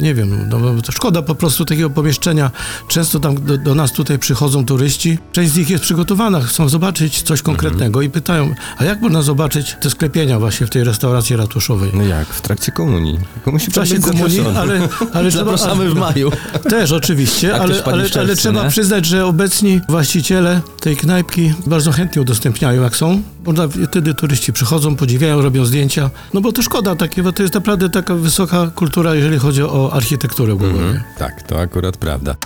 nie 0.00 0.14
wiem, 0.14 0.48
no, 0.48 0.82
to 0.82 0.92
szkoda 0.92 1.22
po 1.22 1.34
prostu 1.34 1.64
takiego 1.64 1.90
pomieszczenia. 1.90 2.50
Często 2.88 3.20
tam 3.20 3.34
do, 3.44 3.58
do 3.58 3.74
nas 3.74 3.92
tutaj 3.92 4.18
przychodzą 4.18 4.64
turyści, 4.66 5.18
część 5.32 5.52
z 5.52 5.56
nich 5.56 5.70
jest 5.70 5.84
przygotowana, 5.84 6.40
chcą 6.40 6.68
zobaczyć 6.68 7.22
coś 7.22 7.42
konkretnego 7.42 8.02
i 8.02 8.10
pytają, 8.10 8.54
a 8.78 8.84
jak 8.84 9.00
można 9.00 9.22
zobaczyć 9.22 9.76
te 9.80 9.90
sklepienia 9.90 10.38
właśnie 10.38 10.66
w 10.66 10.70
tej 10.70 10.84
restauracji 10.84 11.36
ratuszowej? 11.36 11.90
No 11.94 12.02
jak? 12.02 12.28
W 12.28 12.40
trakcie 12.40 12.72
komunii. 12.72 13.18
Musi 13.46 13.70
W 13.70 13.74
czasie 13.74 14.00
komunii, 14.00 14.40
ale, 14.56 14.88
ale 15.12 15.30
trzeba- 15.30 15.44
Zapraszamy 15.56 15.90
w 15.90 15.94
maju. 15.94 16.32
też 16.70 16.92
oczywiście, 16.92 17.46
Jak 17.46 17.60
ale, 17.60 17.84
ale, 17.84 18.06
ale 18.20 18.36
trzeba 18.36 18.68
przyznać, 18.68 19.06
że 19.06 19.26
obecni 19.26 19.80
właściciele 19.88 20.60
tej 20.80 20.96
knajpki 20.96 21.54
bardzo 21.66 21.92
chętnie 21.92 22.22
udostępniają, 22.22 22.82
jak 22.82 22.96
są. 22.96 23.22
Można, 23.46 23.68
wtedy 23.88 24.14
turyści 24.14 24.52
przychodzą, 24.52 24.96
podziwiają, 24.96 25.42
robią 25.42 25.64
zdjęcia. 25.64 26.10
No 26.34 26.40
bo 26.40 26.52
to 26.52 26.62
szkoda 26.62 26.96
takie, 26.96 27.22
bo 27.22 27.32
to 27.32 27.42
jest 27.42 27.54
naprawdę 27.54 27.88
taka 27.90 28.14
wysoka 28.14 28.70
kultura, 28.74 29.14
jeżeli 29.14 29.38
chodzi 29.38 29.62
o 29.62 29.81
architekturę 29.90 30.54
Głogowie. 30.54 31.04
Tak, 31.18 31.42
to 31.42 31.60
akurat 31.60 31.96
prawda. 31.96 32.36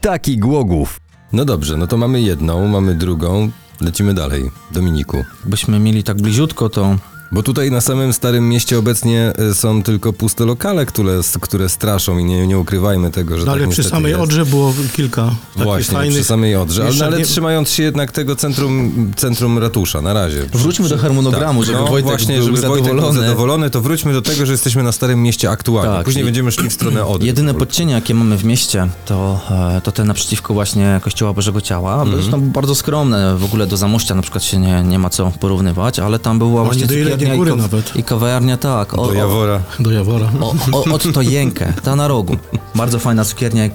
Taki 0.00 0.38
Głogów. 0.38 1.00
No 1.32 1.44
dobrze, 1.44 1.76
no 1.76 1.86
to 1.86 1.96
mamy 1.96 2.20
jedną, 2.20 2.68
mamy 2.68 2.94
drugą. 2.94 3.50
Lecimy 3.80 4.14
dalej. 4.14 4.50
Dominiku. 4.72 5.24
Byśmy 5.44 5.78
mieli 5.78 6.04
tak 6.04 6.16
bliziutko, 6.16 6.68
to 6.68 6.96
Bo 7.32 7.42
tutaj 7.42 7.70
na 7.70 7.80
samym 7.80 8.12
Starym 8.12 8.48
Mieście 8.48 8.78
obecnie 8.78 9.32
y, 9.50 9.54
są 9.54 9.82
tylko 9.82 10.12
puste 10.12 10.44
lokale, 10.44 10.86
które, 10.86 11.20
które 11.40 11.68
straszą 11.68 12.18
i 12.18 12.24
nie, 12.24 12.46
nie 12.46 12.58
ukrywajmy 12.58 13.10
tego, 13.10 13.38
że 13.38 13.44
No 13.46 13.52
tak 13.52 13.62
ale 13.62 13.70
przy 13.70 13.82
samej 13.84 14.10
jest. 14.10 14.22
Odrze 14.22 14.46
było 14.46 14.74
kilka 14.96 15.22
takich 15.52 15.62
Właśnie, 15.64 15.94
fajnych... 15.94 16.14
przy 16.16 16.24
samej 16.24 16.56
Odrze, 16.56 16.86
ale, 16.86 17.06
ale 17.06 17.18
nie- 17.18 17.24
trzymając 17.24 17.70
się 17.70 17.82
jednak 17.82 18.12
tego 18.12 18.36
centrum, 18.36 18.92
centrum 19.16 19.58
ratusza, 19.58 20.02
na 20.02 20.12
razie. 20.12 20.42
wróćmy 20.52 20.88
do 20.88 20.98
harmonogramu, 20.98 21.64
żeby 21.64 21.78
no, 21.78 21.86
Wojtek 21.86 22.10
właśnie, 22.10 22.36
był 22.38 22.46
żeby 22.46 22.60
Wojtek 22.68 22.84
był 22.84 22.94
zadowolony. 23.00 23.20
zadowolony, 23.28 23.70
to 23.70 23.80
wróćmy 23.80 24.12
do 24.12 24.22
tego, 24.22 24.46
że 24.46 24.52
jesteśmy 24.52 24.82
na 24.82 24.92
Starym 24.92 25.22
Mieście 25.22 25.50
aktualnie. 25.50 25.92
Tak, 25.96 26.04
Później 26.04 26.22
i- 26.22 26.26
będziemy 26.26 26.52
szli 26.52 26.70
w 26.70 26.72
stronę 26.72 27.06
Odry. 27.06 27.26
Jedyne 27.26 27.54
podcienie, 27.54 27.92
jakie 27.94 28.14
mamy 28.14 28.36
w 28.38 28.44
mieście, 28.44 28.88
to, 29.06 29.40
e, 29.76 29.80
to 29.80 29.92
te 29.92 30.04
naprzeciwko 30.04 30.54
właśnie 30.54 31.00
Kościoła 31.04 31.32
Bożego 31.32 31.60
Ciała. 31.60 31.94
Mhm. 32.02 32.20
Zresztą 32.22 32.40
bardzo 32.40 32.74
skromne, 32.74 33.36
w 33.38 33.44
ogóle 33.44 33.66
do 33.66 33.76
Zamościa 33.76 34.14
na 34.14 34.22
przykład 34.22 34.44
się 34.44 34.58
nie, 34.58 34.82
nie 34.82 34.98
ma 34.98 35.10
co 35.10 35.32
porównywać, 35.40 35.98
ale 35.98 36.18
tam 36.18 36.38
była 36.38 36.64
właśnie 36.64 36.86
do. 36.86 37.15
Cukiernia 37.16 37.34
i, 37.34 37.38
góry 37.38 37.50
kaw- 37.50 37.58
nawet. 37.58 37.96
i 37.96 38.02
kawiarnia, 38.04 38.56
tak. 38.56 38.98
O, 38.98 39.06
Do 39.06 39.14
Jawora. 39.14 39.60
Do 39.80 39.90
Jawora. 39.90 40.28
O, 40.40 40.54
o, 40.72 40.84
od 40.94 41.12
Tojenkę, 41.14 41.72
ta 41.82 41.96
na 41.96 42.08
rogu. 42.08 42.36
Bardzo 42.74 42.98
fajna 42.98 43.24
cukiernia 43.24 43.66
i 43.66 43.70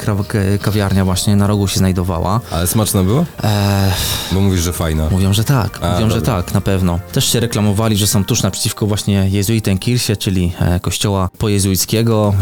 kawiarnia 0.61 1.05
właśnie 1.05 1.35
na 1.35 1.47
rogu 1.47 1.67
się 1.67 1.77
znajdowała. 1.77 2.39
Ale 2.51 2.67
smaczna 2.67 3.03
była? 3.03 3.25
Eee, 3.43 3.91
Bo 4.31 4.41
mówisz, 4.41 4.61
że 4.61 4.73
fajna. 4.73 5.07
mówią, 5.11 5.33
że 5.33 5.43
tak, 5.43 5.79
A, 5.81 5.93
mówią, 5.93 6.09
że 6.09 6.15
dobra. 6.15 6.43
tak, 6.43 6.53
na 6.53 6.61
pewno. 6.61 6.99
Też 7.11 7.25
się 7.25 7.39
reklamowali, 7.39 7.97
że 7.97 8.07
są 8.07 8.25
tuż 8.25 8.43
naprzeciwko 8.43 8.87
właśnie 8.87 9.27
Jezuitenkirche, 9.29 10.15
czyli 10.17 10.53
e, 10.59 10.79
kościoła 10.79 11.29
pojezuickiego. 11.37 12.33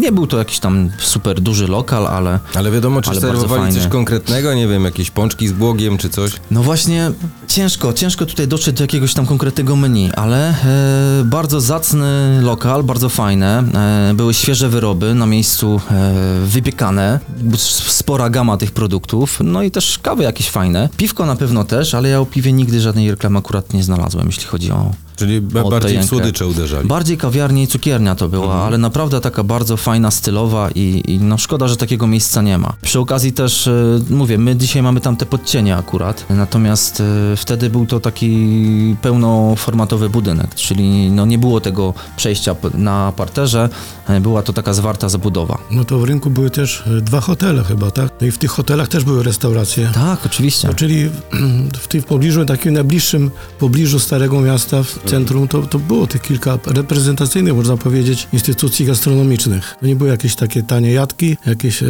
Nie 0.00 0.12
był 0.12 0.26
to 0.26 0.38
jakiś 0.38 0.58
tam 0.58 0.90
super 0.98 1.40
duży 1.40 1.66
lokal, 1.68 2.06
ale 2.06 2.38
Ale 2.54 2.70
wiadomo, 2.70 3.02
czy 3.02 3.10
Ale 3.10 3.20
serwowali 3.20 3.72
coś 3.74 3.86
konkretnego, 3.86 4.54
nie 4.54 4.68
wiem, 4.68 4.84
jakieś 4.84 5.10
pączki 5.10 5.48
z 5.48 5.52
błogiem 5.52 5.98
czy 5.98 6.10
coś. 6.10 6.32
No 6.50 6.62
właśnie, 6.62 7.10
ciężko, 7.48 7.92
ciężko 7.92 8.26
tutaj 8.26 8.48
dotrzeć 8.48 8.76
do 8.76 8.84
jakiegoś 8.84 9.14
tam 9.14 9.26
konkretnego 9.26 9.76
menu, 9.76 10.10
ale 10.16 10.27
e, 10.36 11.24
bardzo 11.24 11.60
zacny 11.60 12.40
lokal, 12.42 12.84
bardzo 12.84 13.08
fajne. 13.08 13.64
E, 14.10 14.14
były 14.14 14.34
świeże 14.34 14.68
wyroby 14.68 15.14
na 15.14 15.26
miejscu 15.26 15.80
e, 15.90 16.12
wypiekane, 16.44 17.20
spora 17.56 18.30
gama 18.30 18.56
tych 18.56 18.70
produktów, 18.70 19.38
no 19.44 19.62
i 19.62 19.70
też 19.70 19.98
kawy 19.98 20.22
jakieś 20.22 20.50
fajne. 20.50 20.88
Piwko 20.96 21.26
na 21.26 21.36
pewno 21.36 21.64
też, 21.64 21.94
ale 21.94 22.08
ja 22.08 22.20
o 22.20 22.26
piwie 22.26 22.52
nigdy 22.52 22.80
żadnej 22.80 23.10
reklamy 23.10 23.38
akurat 23.38 23.72
nie 23.72 23.82
znalazłem, 23.82 24.26
jeśli 24.26 24.44
chodzi 24.44 24.72
o... 24.72 25.07
Czyli 25.18 25.40
bardziej 25.40 25.98
w 25.98 26.04
słodycze 26.04 26.46
uderzali. 26.46 26.88
Bardziej 26.88 27.16
kawiarnia 27.18 27.62
i 27.62 27.66
cukiernia 27.66 28.14
to 28.14 28.28
była, 28.28 28.44
Mhm. 28.46 28.62
ale 28.66 28.78
naprawdę 28.78 29.20
taka 29.20 29.42
bardzo 29.44 29.76
fajna, 29.76 30.10
stylowa 30.10 30.70
i, 30.74 31.02
i 31.08 31.18
no 31.18 31.38
szkoda, 31.38 31.68
że 31.68 31.76
takiego 31.76 32.06
miejsca 32.06 32.42
nie 32.42 32.58
ma. 32.58 32.72
Przy 32.82 33.00
okazji 33.00 33.32
też, 33.32 33.66
e, 33.66 34.00
mówię, 34.10 34.38
my 34.38 34.56
dzisiaj 34.56 34.82
mamy 34.82 35.00
tam 35.00 35.16
te 35.16 35.26
podcienie 35.26 35.76
akurat, 35.76 36.24
natomiast 36.30 37.00
e, 37.32 37.36
wtedy 37.36 37.70
był 37.70 37.86
to 37.86 38.00
taki 38.00 38.96
pełnoformatowy 39.02 40.08
budynek, 40.08 40.54
czyli 40.54 41.10
no 41.10 41.26
nie 41.26 41.38
było 41.38 41.60
tego 41.60 41.94
przejścia 42.16 42.56
na 42.74 43.12
parterze, 43.16 43.68
e, 44.08 44.20
była 44.20 44.42
to 44.42 44.52
taka 44.52 44.72
zwarta 44.72 45.08
zabudowa. 45.08 45.58
No 45.70 45.84
to 45.84 45.98
w 45.98 46.04
rynku 46.04 46.30
były 46.30 46.50
też 46.50 46.84
dwa 47.02 47.20
hotele 47.20 47.64
chyba, 47.64 47.90
tak? 47.90 48.08
No 48.20 48.26
i 48.26 48.30
w 48.30 48.38
tych 48.38 48.50
hotelach 48.50 48.88
też 48.88 49.04
były 49.04 49.22
restauracje. 49.22 49.90
Tak, 49.94 50.26
oczywiście. 50.26 50.68
No, 50.68 50.74
czyli 50.74 51.10
w 51.82 51.88
tym 51.88 52.02
pobliżu, 52.02 52.44
takim 52.44 52.72
najbliższym 52.74 53.30
pobliżu 53.58 53.98
Starego 54.00 54.40
Miasta, 54.40 54.82
w 54.82 54.98
centrum, 55.10 55.48
to, 55.48 55.62
to 55.62 55.78
było 55.78 56.06
tych 56.06 56.22
kilka 56.22 56.58
reprezentacyjnych, 56.66 57.54
można 57.54 57.76
powiedzieć, 57.76 58.28
instytucji 58.32 58.86
gastronomicznych. 58.86 59.76
To 59.80 59.86
nie 59.86 59.96
były 59.96 60.10
jakieś 60.10 60.34
takie 60.36 60.62
tanie 60.62 60.92
jadki, 60.92 61.36
jakieś 61.46 61.82
e, 61.82 61.86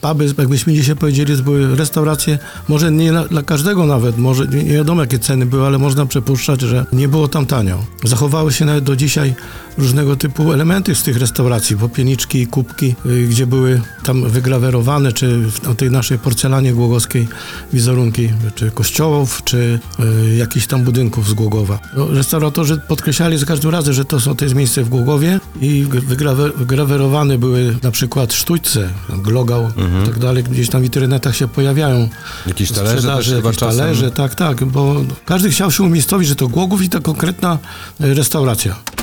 puby, 0.00 0.34
jakbyśmy 0.38 0.72
dzisiaj 0.72 0.96
powiedzieli, 0.96 1.42
były 1.42 1.76
restauracje, 1.76 2.38
może 2.68 2.92
nie 2.92 3.10
dla, 3.10 3.24
dla 3.24 3.42
każdego 3.42 3.86
nawet, 3.86 4.18
może 4.18 4.46
nie 4.46 4.74
wiadomo 4.74 5.00
jakie 5.00 5.18
ceny 5.18 5.46
były, 5.46 5.66
ale 5.66 5.78
można 5.78 6.06
przypuszczać, 6.06 6.60
że 6.60 6.86
nie 6.92 7.08
było 7.08 7.28
tam 7.28 7.46
tanio. 7.46 7.84
Zachowały 8.04 8.52
się 8.52 8.64
nawet 8.64 8.84
do 8.84 8.96
dzisiaj 8.96 9.34
różnego 9.78 10.16
typu 10.16 10.52
elementy 10.52 10.94
z 10.94 11.02
tych 11.02 11.16
restauracji, 11.16 11.76
popielniczki, 11.76 12.46
kubki, 12.46 12.94
y, 13.06 13.26
gdzie 13.26 13.46
były 13.46 13.80
tam 14.04 14.28
wygrawerowane, 14.30 15.12
czy 15.12 15.38
w 15.38 15.62
na 15.62 15.74
tej 15.74 15.90
naszej 15.90 16.18
porcelanie 16.18 16.72
głogowskiej 16.72 17.28
wizerunki, 17.72 18.28
czy 18.54 18.70
kościołów, 18.70 19.42
czy 19.44 19.78
y, 20.30 20.36
jakichś 20.36 20.66
tam 20.66 20.84
budynków 20.84 21.28
z 21.28 21.32
Głogowa. 21.34 21.78
No, 21.96 22.08
restauratorzy 22.08 22.80
podkreślali 22.88 23.38
za 23.38 23.46
każdym 23.46 23.70
razem, 23.70 23.94
że 23.94 24.04
to, 24.04 24.20
są, 24.20 24.36
to 24.36 24.44
jest 24.44 24.54
miejsce 24.54 24.84
w 24.84 24.88
Głogowie 24.88 25.40
i 25.60 25.86
wygrawe, 25.90 26.50
wygrawerowane 26.50 27.38
były 27.38 27.76
na 27.82 27.90
przykład 27.90 28.32
sztućce, 28.32 28.88
glogał 29.08 29.70
i 30.02 30.06
tak 30.06 30.18
dalej, 30.18 30.44
gdzieś 30.44 30.68
tam 30.68 30.80
w 30.82 30.84
internetach 30.84 31.36
się 31.36 31.48
pojawiają 31.48 32.08
Jakieś 32.46 32.72
talerze 32.72 33.08
też 33.08 33.28
jakieś 33.28 33.56
czasem. 33.56 33.78
talerze, 33.78 34.10
tak, 34.10 34.34
tak, 34.34 34.64
bo 34.64 35.04
każdy 35.24 35.50
chciał 35.50 35.70
się 35.70 35.82
umiejscowić, 35.82 36.28
że 36.28 36.36
to 36.36 36.48
Głogów 36.48 36.82
i 36.82 36.88
ta 36.88 37.00
konkretna 37.00 37.58
y, 38.00 38.14
restauracja. 38.14 38.95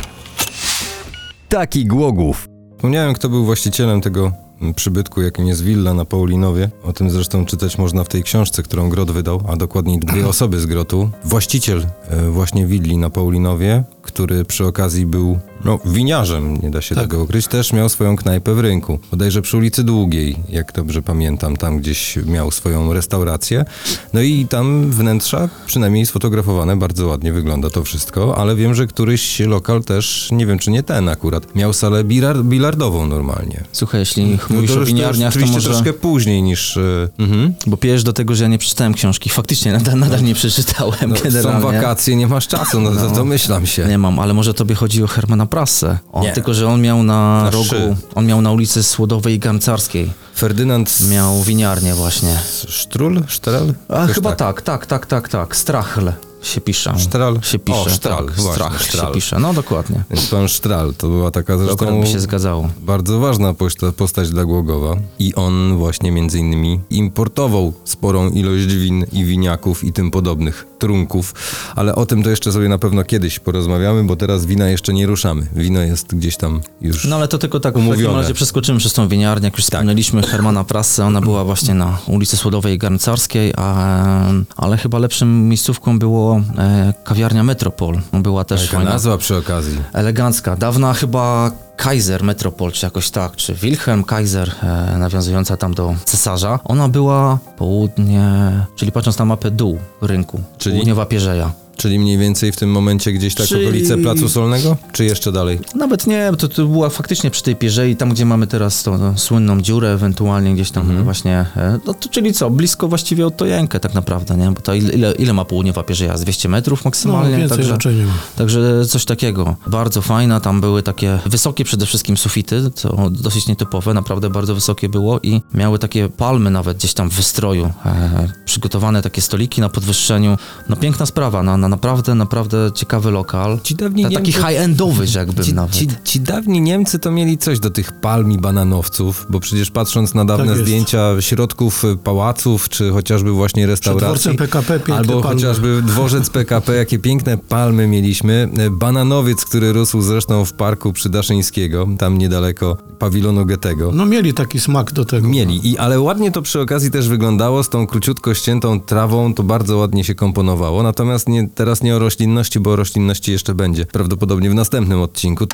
Taki 1.53 1.85
Głogów. 1.85 2.47
Wspomniałem, 2.75 3.13
kto 3.13 3.29
był 3.29 3.45
właścicielem 3.45 4.01
tego 4.01 4.31
mm, 4.61 4.73
przybytku, 4.73 5.21
jakim 5.21 5.47
jest 5.47 5.63
willa 5.63 5.93
na 5.93 6.05
Paulinowie. 6.05 6.69
O 6.83 6.93
tym 6.93 7.09
zresztą 7.09 7.45
czytać 7.45 7.77
można 7.77 8.03
w 8.03 8.07
tej 8.07 8.23
książce, 8.23 8.63
którą 8.63 8.89
Grot 8.89 9.11
wydał, 9.11 9.41
a 9.47 9.55
dokładniej 9.55 9.99
dwie 9.99 10.27
osoby 10.33 10.59
z 10.59 10.65
Grotu. 10.65 11.09
Właściciel 11.23 11.87
e, 12.09 12.29
właśnie 12.29 12.67
willi 12.67 12.97
na 12.97 13.09
Paulinowie, 13.09 13.83
który 14.01 14.45
przy 14.45 14.65
okazji 14.65 15.05
był 15.05 15.39
no, 15.65 15.79
winiarzem, 15.85 16.57
nie 16.57 16.69
da 16.71 16.81
się 16.81 16.95
Tak. 16.95 17.03
tego 17.03 17.23
ukryć, 17.23 17.47
też 17.47 17.73
miał 17.73 17.89
swoją 17.89 18.15
knajpę 18.15 18.53
w 18.55 18.59
rynku. 18.59 18.99
Bodajże 19.11 19.41
przy 19.41 19.57
ulicy 19.57 19.83
Długiej, 19.83 20.35
jak 20.49 20.73
dobrze 20.73 21.01
pamiętam, 21.01 21.57
tam 21.57 21.77
gdzieś 21.77 22.15
miał 22.25 22.51
swoją 22.51 22.93
restaurację. 22.93 23.65
No 24.13 24.21
i 24.21 24.45
tam 24.49 24.91
wnętrza, 24.91 25.49
przynajmniej 25.65 26.05
sfotografowane, 26.05 26.75
bardzo 26.75 27.07
ładnie 27.07 27.33
wygląda 27.33 27.69
to 27.69 27.83
wszystko, 27.83 28.37
ale 28.37 28.55
wiem, 28.55 28.75
że 28.75 28.87
któryś 28.87 29.39
lokal 29.39 29.83
też, 29.83 30.29
nie 30.31 30.45
wiem 30.45 30.59
czy 30.59 30.71
nie 30.71 30.83
ten 30.83 31.09
akurat, 31.09 31.55
miał 31.55 31.73
salę 31.73 32.03
bilar- 32.03 32.43
bilardową 32.43 33.07
normalnie. 33.07 33.63
Słuchaj, 33.71 33.99
jeśli 33.99 34.25
No 34.25 34.37
mówisz 34.49 34.69
to 34.71 34.77
o 34.77 34.79
to 34.79 34.85
winiarniach, 34.85 35.33
to, 35.33 35.39
oczywiście 35.39 35.55
może... 35.57 35.69
troszkę 35.69 35.93
później 35.93 36.43
niż... 36.43 36.77
e, 36.77 37.09
mhm. 37.19 37.53
Bo 37.67 37.77
pijesz 37.77 38.03
do 38.03 38.13
tego, 38.13 38.35
że 38.35 38.43
ja 38.43 38.49
nie 38.49 38.57
przeczytałem 38.57 38.93
książki. 38.93 39.29
Faktycznie, 39.29 39.71
nadal, 39.77 39.99
nadal 39.99 40.23
nie 40.23 40.35
przeczytałem 40.35 41.09
No, 41.09 41.15
są 41.15 41.23
generalnie. 41.23 41.61
wakacje, 41.61 42.15
nie 42.15 42.27
masz 42.27 42.47
czasu, 42.47 42.81
no, 42.81 42.91
to 42.95 43.09
domyślam 43.09 43.65
się. 43.65 43.85
Nie 43.87 43.97
mam, 43.97 44.19
ale 44.19 44.33
może 44.33 44.53
tobie 44.53 44.75
chodzi 44.75 45.03
o 45.03 45.07
Hermana 45.07 45.45
Prassę. 45.53 45.97
O, 46.11 46.21
Nie. 46.21 46.31
Tylko, 46.33 46.53
że 46.53 46.67
on 46.67 46.81
miał 46.81 47.03
na, 47.03 47.43
Na 47.43 47.49
rogu, 47.49 47.63
szy. 47.65 47.95
on 48.15 48.25
miał 48.25 48.41
na 48.41 48.51
ulicy 48.51 48.83
Słodowej 48.83 49.33
i 49.33 49.39
Garncarskiej. 49.39 50.11
Ferdynand 50.35 51.09
Miał 51.09 51.41
winiarnię 51.41 51.93
właśnie. 51.93 52.39
Sztrul? 52.67 53.23
Sztrel? 53.27 53.73
A 53.89 54.07
chyba 54.07 54.35
tak. 54.35 54.61
tak, 54.61 54.85
tak, 54.85 55.05
tak, 55.05 55.29
tak. 55.29 55.55
Strachl 55.55 56.11
się 56.43 56.61
pisze. 56.61 56.93
Sztral? 56.99 57.39
Się 57.41 57.59
pisze, 57.59 57.79
O, 57.79 57.89
Sztral, 57.89 58.25
tak. 58.25 58.35
właśnie, 58.35 58.53
Strach 58.53 58.81
Sztral. 58.83 59.07
się 59.07 59.13
pisze, 59.13 59.39
no 59.39 59.53
dokładnie. 59.53 60.03
Więc 60.09 60.27
pan 60.27 60.47
Sztral 60.47 60.93
to 60.97 61.07
była 61.07 61.31
taka 61.31 61.57
zresztą 61.57 62.01
by 62.01 62.07
się 62.07 62.19
zgadzało. 62.19 62.69
bardzo 62.81 63.19
ważna 63.19 63.53
posta- 63.53 63.91
postać 63.91 64.29
dla 64.29 64.45
Głogowa 64.45 64.95
i 65.19 65.35
on 65.35 65.77
właśnie 65.77 66.11
między 66.11 66.39
innymi 66.39 66.79
importował 66.89 67.73
sporą 67.85 68.29
ilość 68.29 68.65
win 68.67 69.05
i 69.11 69.25
winiaków 69.25 69.83
i 69.83 69.93
tym 69.93 70.11
podobnych 70.11 70.65
trunków, 70.79 71.33
ale 71.75 71.95
o 71.95 72.05
tym 72.05 72.23
to 72.23 72.29
jeszcze 72.29 72.51
sobie 72.51 72.69
na 72.69 72.77
pewno 72.77 73.03
kiedyś 73.03 73.39
porozmawiamy, 73.39 74.03
bo 74.03 74.15
teraz 74.15 74.45
wina 74.45 74.69
jeszcze 74.69 74.93
nie 74.93 75.05
ruszamy. 75.05 75.47
Wino 75.55 75.79
jest 75.81 76.15
gdzieś 76.15 76.37
tam 76.37 76.61
już... 76.81 77.05
No 77.05 77.15
ale 77.15 77.27
to 77.27 77.37
tylko 77.37 77.59
tak 77.59 77.73
w 77.73 77.75
takim 77.75 77.87
Umówione. 77.89 78.21
razie 78.21 78.33
przeskoczymy 78.33 78.79
przez 78.79 78.93
tą 78.93 79.07
winiarnię. 79.07 79.45
Jak 79.45 79.57
już 79.57 79.65
wspomnieliśmy 79.65 80.21
Hermana 80.23 80.63
Prassę, 80.63 81.05
ona 81.05 81.21
była 81.21 81.43
właśnie 81.43 81.73
na 81.73 81.97
ulicy 82.07 82.37
Słodowej 82.37 82.75
i 82.75 82.77
Garncarskiej, 82.77 83.53
a, 83.57 84.25
ale 84.55 84.77
chyba 84.77 84.99
lepszym 84.99 85.49
miejscówką 85.49 85.99
było 85.99 86.32
e, 86.57 86.93
kawiarnia 87.03 87.43
Metropol. 87.43 87.99
Była 88.13 88.43
też 88.43 88.61
Jaka 88.61 88.77
fajna. 88.77 88.91
nazwa 88.91 89.17
przy 89.17 89.35
okazji. 89.37 89.77
Elegancka. 89.93 90.55
Dawna 90.55 90.93
chyba 90.93 91.51
Kaiser 91.75 92.23
Metropol, 92.23 92.71
czy 92.71 92.85
jakoś 92.85 93.09
tak, 93.09 93.35
czy 93.35 93.53
Wilhelm 93.53 94.03
Kaiser, 94.03 94.51
e, 94.63 94.97
nawiązująca 94.97 95.57
tam 95.57 95.73
do 95.73 95.95
cesarza. 96.05 96.59
Ona 96.63 96.87
była 96.89 97.37
południe, 97.57 98.51
czyli 98.75 98.91
patrząc 98.91 99.17
na 99.17 99.25
mapę 99.25 99.51
dół 99.51 99.79
rynku, 100.01 100.41
Czyli? 100.57 100.75
południowa 100.75 101.05
Pierzeja. 101.05 101.51
Czyli 101.77 101.99
mniej 101.99 102.17
więcej 102.17 102.51
w 102.51 102.55
tym 102.55 102.71
momencie 102.71 103.11
gdzieś 103.11 103.35
tak 103.35 103.47
Czyli- 103.47 103.65
okolice 103.65 103.97
Placu 103.97 104.29
Solnego? 104.29 104.77
Czy 104.91 105.05
jeszcze 105.05 105.31
dalej? 105.31 105.59
Nawet 105.75 106.07
nie, 106.07 106.31
to, 106.37 106.47
to 106.47 106.65
była 106.65 106.89
faktycznie 106.89 107.31
przy 107.31 107.43
tej 107.43 107.55
Pierzei, 107.55 107.95
tam 107.95 108.09
gdzie 108.09 108.25
mamy 108.25 108.47
teraz 108.47 108.83
tą, 108.83 108.97
tą 108.99 109.17
słynną 109.17 109.61
dziurę, 109.61 109.91
ewentualnie 109.93 110.53
gdzieś 110.53 110.71
tam 110.71 110.83
Mhm. 110.83 111.03
właśnie, 111.03 111.45
e, 111.57 111.79
no 111.85 111.93
to 111.93 112.09
czyli 112.09 112.33
co, 112.33 112.49
blisko 112.49 112.87
właściwie 112.87 113.27
od 113.27 113.37
Tojenkę 113.37 113.79
tak 113.79 113.93
naprawdę, 113.93 114.37
nie? 114.37 114.51
Bo 114.51 114.61
to 114.61 114.73
ile, 114.73 114.93
ile, 114.93 115.11
ile 115.11 115.33
ma 115.33 115.45
południowa 115.45 115.83
Pierzeja? 115.83 116.17
Z 116.17 116.21
200 116.21 116.49
metrów 116.49 116.79
No, 116.85 116.87
maksymalnie? 116.89 117.37
więcej 117.37 117.57
także, 117.57 117.71
raczej 117.71 117.95
nie 117.95 118.05
ma. 118.05 118.13
Także 118.37 118.85
coś 118.85 119.05
takiego. 119.05 119.55
Bardzo 119.67 120.01
fajna, 120.01 120.39
tam 120.39 120.61
były 120.61 120.83
takie 120.83 121.19
wysokie 121.25 121.63
przede 121.65 121.85
wszystkim 121.85 122.17
sufity, 122.17 122.71
co 122.75 123.09
dosyć 123.09 123.47
nietypowe, 123.47 123.93
naprawdę 123.93 124.29
bardzo 124.29 124.55
wysokie 124.55 124.89
było 124.89 125.19
i 125.23 125.41
miały 125.53 125.79
takie 125.79 126.09
palmy 126.09 126.51
nawet 126.51 126.77
gdzieś 126.77 126.93
tam 126.93 127.09
w 127.09 127.13
wystroju. 127.13 127.69
E, 127.85 128.27
przygotowane 128.45 129.01
takie 129.01 129.21
stoliki 129.21 129.61
na 129.61 129.69
podwyższeniu. 129.69 130.37
No 130.69 130.75
piękna 130.75 131.05
sprawa, 131.05 131.43
na, 131.43 131.57
na 131.63 131.69
naprawdę, 131.69 132.15
naprawdę 132.15 132.71
ciekawy 132.75 133.11
lokal. 133.11 133.59
Ci 133.63 133.75
dawni 133.75 134.03
Ta, 134.03 134.09
taki 134.09 134.31
Niemcy- 134.31 134.47
high-endowy, 134.47 135.07
że 135.07 135.19
jakbym 135.19 135.45
Ci, 135.45 135.53
nawet. 135.53 135.75
ci, 135.75 135.87
ci 136.03 136.19
dawni 136.19 136.61
Niemcy 136.61 136.99
to 136.99 137.11
mieli 137.11 137.37
coś 137.37 137.59
do 137.59 137.69
tych 137.69 137.91
palm 138.01 138.31
i 138.31 138.37
bananowców, 138.37 139.27
bo 139.29 139.39
przecież 139.39 139.71
patrząc 139.71 140.13
na 140.13 140.25
dawne 140.25 140.47
Tak 140.55 140.57
zdjęcia 140.57 141.21
środków 141.21 141.85
y, 141.85 141.97
pałaców, 141.97 142.69
czy 142.69 142.91
chociażby 142.91 143.31
właśnie 143.31 143.67
restauracji, 143.67 144.35
PKP 144.35 144.79
albo 144.95 145.21
palmy. 145.21 145.35
chociażby 145.35 145.81
dworzec 145.81 146.29
PKP, 146.29 146.75
jakie 146.75 146.99
piękne 146.99 147.37
palmy 147.37 147.87
mieliśmy. 147.87 148.49
Y, 148.67 148.69
Bananowiec, 148.71 149.45
który 149.45 149.73
rósł 149.73 150.01
zresztą 150.01 150.45
w 150.45 150.53
parku 150.53 150.93
przy 150.93 151.09
Daszyńskiego, 151.09 151.87
tam 151.99 152.17
niedaleko 152.17 152.77
pawilonu 152.99 153.45
Goethego. 153.45 153.91
No 153.93 154.05
mieli 154.05 154.33
taki 154.33 154.59
smak 154.59 154.91
do 154.91 155.05
tego. 155.05 155.27
Mieli, 155.27 155.69
I, 155.71 155.77
ale 155.77 155.99
ładnie 155.99 156.31
to 156.31 156.41
przy 156.41 156.59
okazji 156.61 156.91
też 156.91 157.07
wyglądało, 157.07 157.63
z 157.63 157.69
tą 157.69 157.87
króciutko 157.87 158.33
ściętą 158.33 158.79
trawą, 158.79 159.33
to 159.33 159.43
bardzo 159.43 159.77
ładnie 159.77 160.03
się 160.03 160.15
komponowało. 160.15 160.83
Natomiast 160.83 161.29
nie, 161.29 161.49
teraz 161.55 161.83
nie 161.83 161.95
o 161.95 161.99
roślinności, 161.99 162.59
bo 162.59 162.71
o 162.71 162.75
roślinności 162.75 163.31
jeszcze 163.31 163.55
będzie 163.55 163.85
prawdopodobnie 163.85 164.49
w 164.49 164.53
następnym 164.53 165.01
odcinku. 165.01 165.45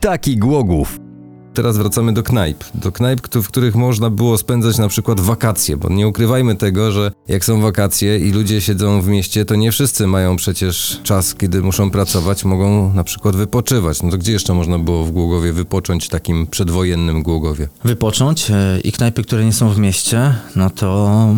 Taki 0.00 0.36
Głogów. 0.36 1.07
Teraz 1.58 1.78
wracamy 1.78 2.12
do 2.12 2.22
knajp. 2.22 2.64
Do 2.74 2.92
knajp, 2.92 3.20
w 3.34 3.48
których 3.48 3.74
można 3.74 4.10
było 4.10 4.38
spędzać 4.38 4.78
na 4.78 4.88
przykład 4.88 5.20
wakacje, 5.20 5.76
bo 5.76 5.88
nie 5.88 6.08
ukrywajmy 6.08 6.56
tego, 6.56 6.92
że 6.92 7.12
jak 7.28 7.44
są 7.44 7.60
wakacje 7.60 8.18
i 8.18 8.32
ludzie 8.32 8.60
siedzą 8.60 9.02
w 9.02 9.08
mieście, 9.08 9.44
to 9.44 9.54
nie 9.54 9.72
wszyscy 9.72 10.06
mają 10.06 10.36
przecież 10.36 11.00
czas, 11.02 11.34
kiedy 11.34 11.62
muszą 11.62 11.90
pracować, 11.90 12.44
mogą 12.44 12.94
na 12.94 13.04
przykład 13.04 13.36
wypoczywać. 13.36 14.02
No 14.02 14.10
to 14.10 14.18
gdzie 14.18 14.32
jeszcze 14.32 14.54
można 14.54 14.78
było 14.78 15.04
w 15.04 15.10
Głogowie 15.10 15.52
wypocząć 15.52 16.08
takim 16.08 16.46
przedwojennym 16.46 17.22
Głogowie? 17.22 17.68
Wypocząć 17.84 18.50
e, 18.50 18.80
i 18.84 18.92
knajpy, 18.92 19.22
które 19.22 19.44
nie 19.44 19.52
są 19.52 19.70
w 19.70 19.78
mieście, 19.78 20.34
no 20.56 20.70
to 20.70 21.28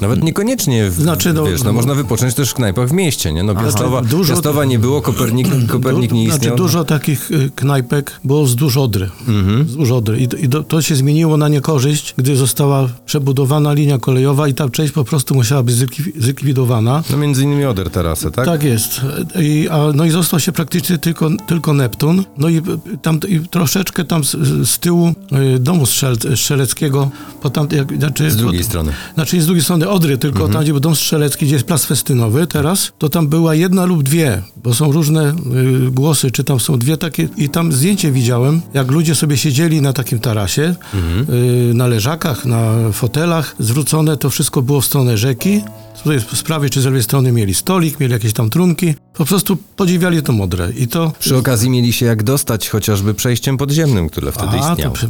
Nawet 0.00 0.22
niekoniecznie, 0.22 0.90
w, 0.90 0.94
Znaczy, 0.94 1.32
no- 1.32 1.44
wiesz, 1.44 1.62
no, 1.62 1.72
można 1.72 1.94
wypocząć 1.94 2.34
też 2.34 2.50
w 2.50 2.54
knajpach 2.54 2.88
w 2.88 2.92
mieście, 2.92 3.32
nie? 3.32 3.42
No 3.42 3.54
Piastowa, 3.54 4.02
Dużo- 4.02 4.34
Piastowa 4.34 4.64
nie 4.64 4.78
było, 4.78 5.02
Kopernik, 5.02 5.48
Kopernik 5.72 6.12
nie 6.12 6.24
istniał. 6.24 6.40
Znaczy 6.40 6.56
dużo 6.56 6.84
takich 6.84 7.30
y, 7.30 7.50
knajpek 7.56 8.20
było 8.24 8.44
wzdłuż 8.44 8.76
Odry. 9.60 9.64
Wzdłuż 9.64 9.90
Odry. 9.90 10.18
I, 10.20 10.44
i 10.44 10.48
do, 10.48 10.62
to 10.62 10.82
się 10.82 10.96
zmieniło 10.96 11.36
na 11.36 11.48
niekorzyść, 11.48 12.14
gdy 12.18 12.36
została 12.36 12.88
przebudowana 13.06 13.72
linia 13.72 13.98
kolejowa 13.98 14.48
i 14.48 14.54
ta 14.54 14.68
część 14.68 14.92
po 14.92 15.04
prostu 15.04 15.34
musiała 15.34 15.62
być 15.62 15.76
zlikwi- 15.76 16.12
zlikwidowana. 16.22 17.02
No 17.10 17.16
między 17.16 17.42
innymi 17.42 17.64
Oder 17.64 17.90
Tarasę, 17.90 18.30
tak? 18.30 18.44
Tak 18.46 18.62
jest. 18.62 19.00
I, 19.40 19.68
a, 19.70 19.78
no 19.94 20.04
i 20.04 20.10
został 20.10 20.40
się 20.40 20.52
praktycznie 20.52 20.98
tylko, 20.98 21.30
tylko 21.46 21.72
Neptun. 21.72 22.24
No 22.38 22.48
i 22.48 22.60
tam 23.02 23.20
i 23.28 23.40
troszeczkę 23.40 24.04
tam 24.04 24.24
z, 24.24 24.36
z 24.68 24.78
tyłu 24.78 25.14
y, 25.54 25.58
domu 25.58 25.86
strzel, 25.86 26.16
strzeleckiego, 26.36 27.10
po 27.42 27.50
tam, 27.50 27.68
jak, 27.72 27.96
znaczy, 27.98 28.30
Z 28.30 28.36
drugiej 28.36 28.60
po, 28.60 28.66
strony. 28.66 28.92
Znaczy 29.14 29.40
z 29.40 29.46
drugiej 29.46 29.64
strony 29.64 29.88
Odry, 29.88 30.18
tylko 30.18 30.48
tam, 30.48 30.62
gdzie 30.62 30.72
był 30.72 30.80
dom 30.80 30.96
strzelecki, 30.96 31.46
gdzie 31.46 31.54
jest 31.54 31.66
plac 31.66 31.84
festynowy 31.84 32.46
teraz, 32.46 32.92
to 32.98 33.08
tam 33.08 33.28
była 33.28 33.54
jedna 33.54 33.84
lub 33.84 34.02
dwie, 34.02 34.42
bo 34.64 34.74
są 34.74 34.92
różne 34.92 35.34
y, 35.86 35.90
głosy, 35.90 36.30
czy 36.30 36.44
tam 36.44 36.60
są 36.60 36.78
dwie 36.78 36.96
takie 36.96 37.28
i 37.36 37.48
tam 37.48 37.72
zdjęcie 37.72 38.12
widziałem, 38.12 38.60
jak 38.74 38.90
ludzie 38.90 39.14
sobie 39.14 39.36
siedzieli 39.50 39.80
na 39.80 39.92
takim 39.92 40.18
tarasie, 40.18 40.74
y, 41.70 41.74
na 41.74 41.86
leżakach, 41.86 42.44
na 42.44 42.92
fotelach, 42.92 43.54
zwrócone 43.58 44.16
to 44.16 44.30
wszystko 44.30 44.62
było 44.62 44.80
w 44.80 44.84
stronę 44.84 45.16
rzeki, 45.18 45.62
tutaj 46.02 46.20
z 46.34 46.42
prawej 46.42 46.70
czy 46.70 46.80
z 46.80 46.84
lewej 46.84 47.02
strony 47.02 47.32
mieli 47.32 47.54
stolik, 47.54 48.00
mieli 48.00 48.12
jakieś 48.12 48.32
tam 48.32 48.50
trunki, 48.50 48.94
po 49.14 49.24
prostu 49.24 49.56
podziwiali 49.76 50.22
to 50.22 50.32
Modrę 50.32 50.72
i 50.78 50.88
to... 50.88 51.12
Przy 51.18 51.36
okazji 51.36 51.70
mieli 51.70 51.92
się 51.92 52.06
jak 52.06 52.22
dostać 52.22 52.68
chociażby 52.68 53.14
przejściem 53.14 53.56
podziemnym, 53.56 54.08
które 54.08 54.32
wtedy 54.32 54.56
istniało. 54.58 54.94
prze, 54.94 55.08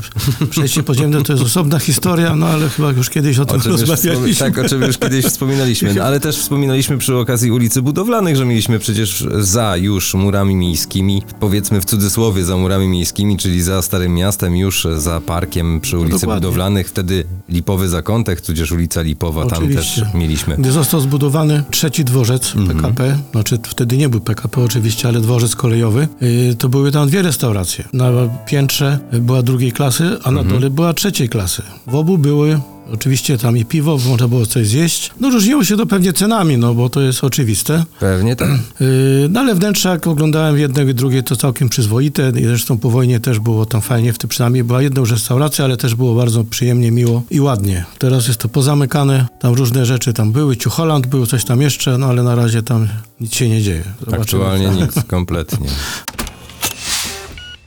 przejście 0.51 0.83
podziemne 0.83 1.23
to 1.23 1.33
jest 1.33 1.45
osobna 1.45 1.79
historia, 1.79 2.37
no 2.37 2.47
ale 2.47 2.69
chyba 2.69 2.91
już 2.93 3.11
kiedyś 3.11 3.39
o 3.39 3.45
tym 3.45 3.61
O 3.61 3.69
rozmawialiśmy. 3.69 4.35
tak, 4.51 4.59
o 4.65 4.69
czym 4.69 4.83
już 4.83 4.99
kiedyś 4.99 5.25
wspominaliśmy, 5.25 5.95
no, 5.95 6.03
ale 6.05 6.21
też 6.21 6.39
wspominaliśmy 6.39 6.99
przy 6.99 7.17
okazji 7.17 7.53
ulicy 7.53 7.83
budowlanych, 7.83 8.37
że 8.37 8.45
mieliśmy 8.45 8.79
przecież 8.79 9.27
za 9.39 9.77
już 9.77 10.15
murami 10.15 10.57
miejskimi, 10.57 11.23
powiedzmy 11.41 11.81
w 11.81 11.85
cudzysłowie 11.85 12.45
za 12.45 12.57
murami 12.57 12.89
miejskimi, 12.89 13.37
czyli 13.37 13.63
za 13.63 13.83
Starym 13.83 14.15
Miastem, 14.15 14.57
już 14.57 14.87
za 14.97 15.21
parkiem 15.21 15.81
przy 15.81 15.99
ulicy 15.99 16.21
dokładnie. 16.21 16.41
budowlanych, 16.41 16.89
wtedy 16.89 17.25
Lipowy 17.49 17.89
Zakątek, 17.89 18.41
tudzież 18.41 18.73
ulica 18.73 19.03
Lipowa, 19.03 19.47
tam 19.47 19.59
Oczywiście. 19.59 20.03
też 20.03 20.15
mieliśmy. 20.15 20.57
Gdy 20.57 20.73
został 20.81 21.01
zbudowany 21.01 21.63
trzeci 21.71 22.05
dworzec 22.05 22.57
Mhm. 22.57 22.79
PKP, 22.79 23.19
znaczy 23.33 23.59
wtedy 23.65 23.97
nie 23.97 24.09
był 24.09 24.21
PKP 24.21 24.61
oczywiście, 24.65 25.09
ale 25.09 25.21
dworzec 25.21 25.57
kolejowy, 25.57 26.09
yy, 26.21 26.55
to 26.55 26.69
były 26.69 26.93
tam 26.93 27.09
dwie 27.09 27.23
restauracje. 27.23 27.85
Na 27.93 28.11
piętrze 28.47 28.99
była 29.13 29.43
drugiej 29.43 29.73
klasy, 29.73 30.05
a 30.25 30.29
Mhm. 30.29 30.35
na 30.35 30.45
dole 30.55 30.71
była 30.71 30.95
trzeciej 30.95 31.29
klasy. 31.29 31.63
W 31.87 31.95
obu 31.95 32.19
były 32.19 32.61
oczywiście 32.93 33.39
tam 33.39 33.57
i 33.57 33.65
piwo, 33.65 33.99
można 34.09 34.29
było 34.29 34.47
coś 34.47 34.67
zjeść. 34.67 35.11
No 35.21 35.31
różniło 35.31 35.65
się 35.65 35.77
to 35.77 35.87
pewnie 35.87 36.13
cenami, 36.13 36.59
no 36.59 36.75
bo 36.75 36.89
to 36.89 37.01
jest 37.01 37.25
oczywiste. 37.25 37.85
Pewnie 38.01 38.37
tak. 38.37 38.49
Yy, 38.81 39.29
No 39.31 39.41
ale 39.41 39.55
wnętrza, 39.55 39.91
jak 39.91 40.07
oglądałem 40.07 40.59
jednego 40.59 40.91
i 40.91 40.95
drugie, 40.95 41.23
to 41.23 41.37
całkiem 41.37 41.69
przyzwoite. 41.69 42.33
I 42.37 42.45
zresztą 42.45 42.79
po 42.79 42.91
wojnie 42.91 43.21
też 43.21 43.39
było 43.39 43.67
tam 43.67 43.81
fajnie, 43.81 44.13
w 44.13 44.19
tym 44.19 44.31
przynajmniej 44.31 44.65
była 44.65 44.83
jedna 44.83 45.01
już 45.01 45.11
restauracja, 45.11 45.65
ale 45.65 45.77
też 45.77 45.95
było 45.95 46.15
bardzo 46.15 46.45
przyjemnie, 46.45 46.91
miło 46.91 47.23
i 47.31 47.41
ładnie. 47.41 47.85
Teraz 47.99 48.29
jest 48.29 48.41
to 48.41 48.49
pozamykane, 48.49 49.27
tam 49.41 49.55
różne 49.55 49.87
rzeczy 49.87 50.13
tam 50.13 50.33
były, 50.33 50.57
Ciucholand 50.57 51.07
był, 51.07 51.27
coś 51.27 51.45
tam 51.45 51.61
jeszcze, 51.61 51.99
no 51.99 52.07
ale 52.07 52.23
na 52.23 52.35
razie 52.35 52.63
tam 52.63 52.89
nic 53.21 53.35
się 53.35 53.49
nie 53.49 53.63
dzieje. 53.63 53.85
Zobaczymy. 54.01 54.23
Aktualnie 54.23 54.69
nic, 54.69 55.05
kompletnie. 55.05 55.69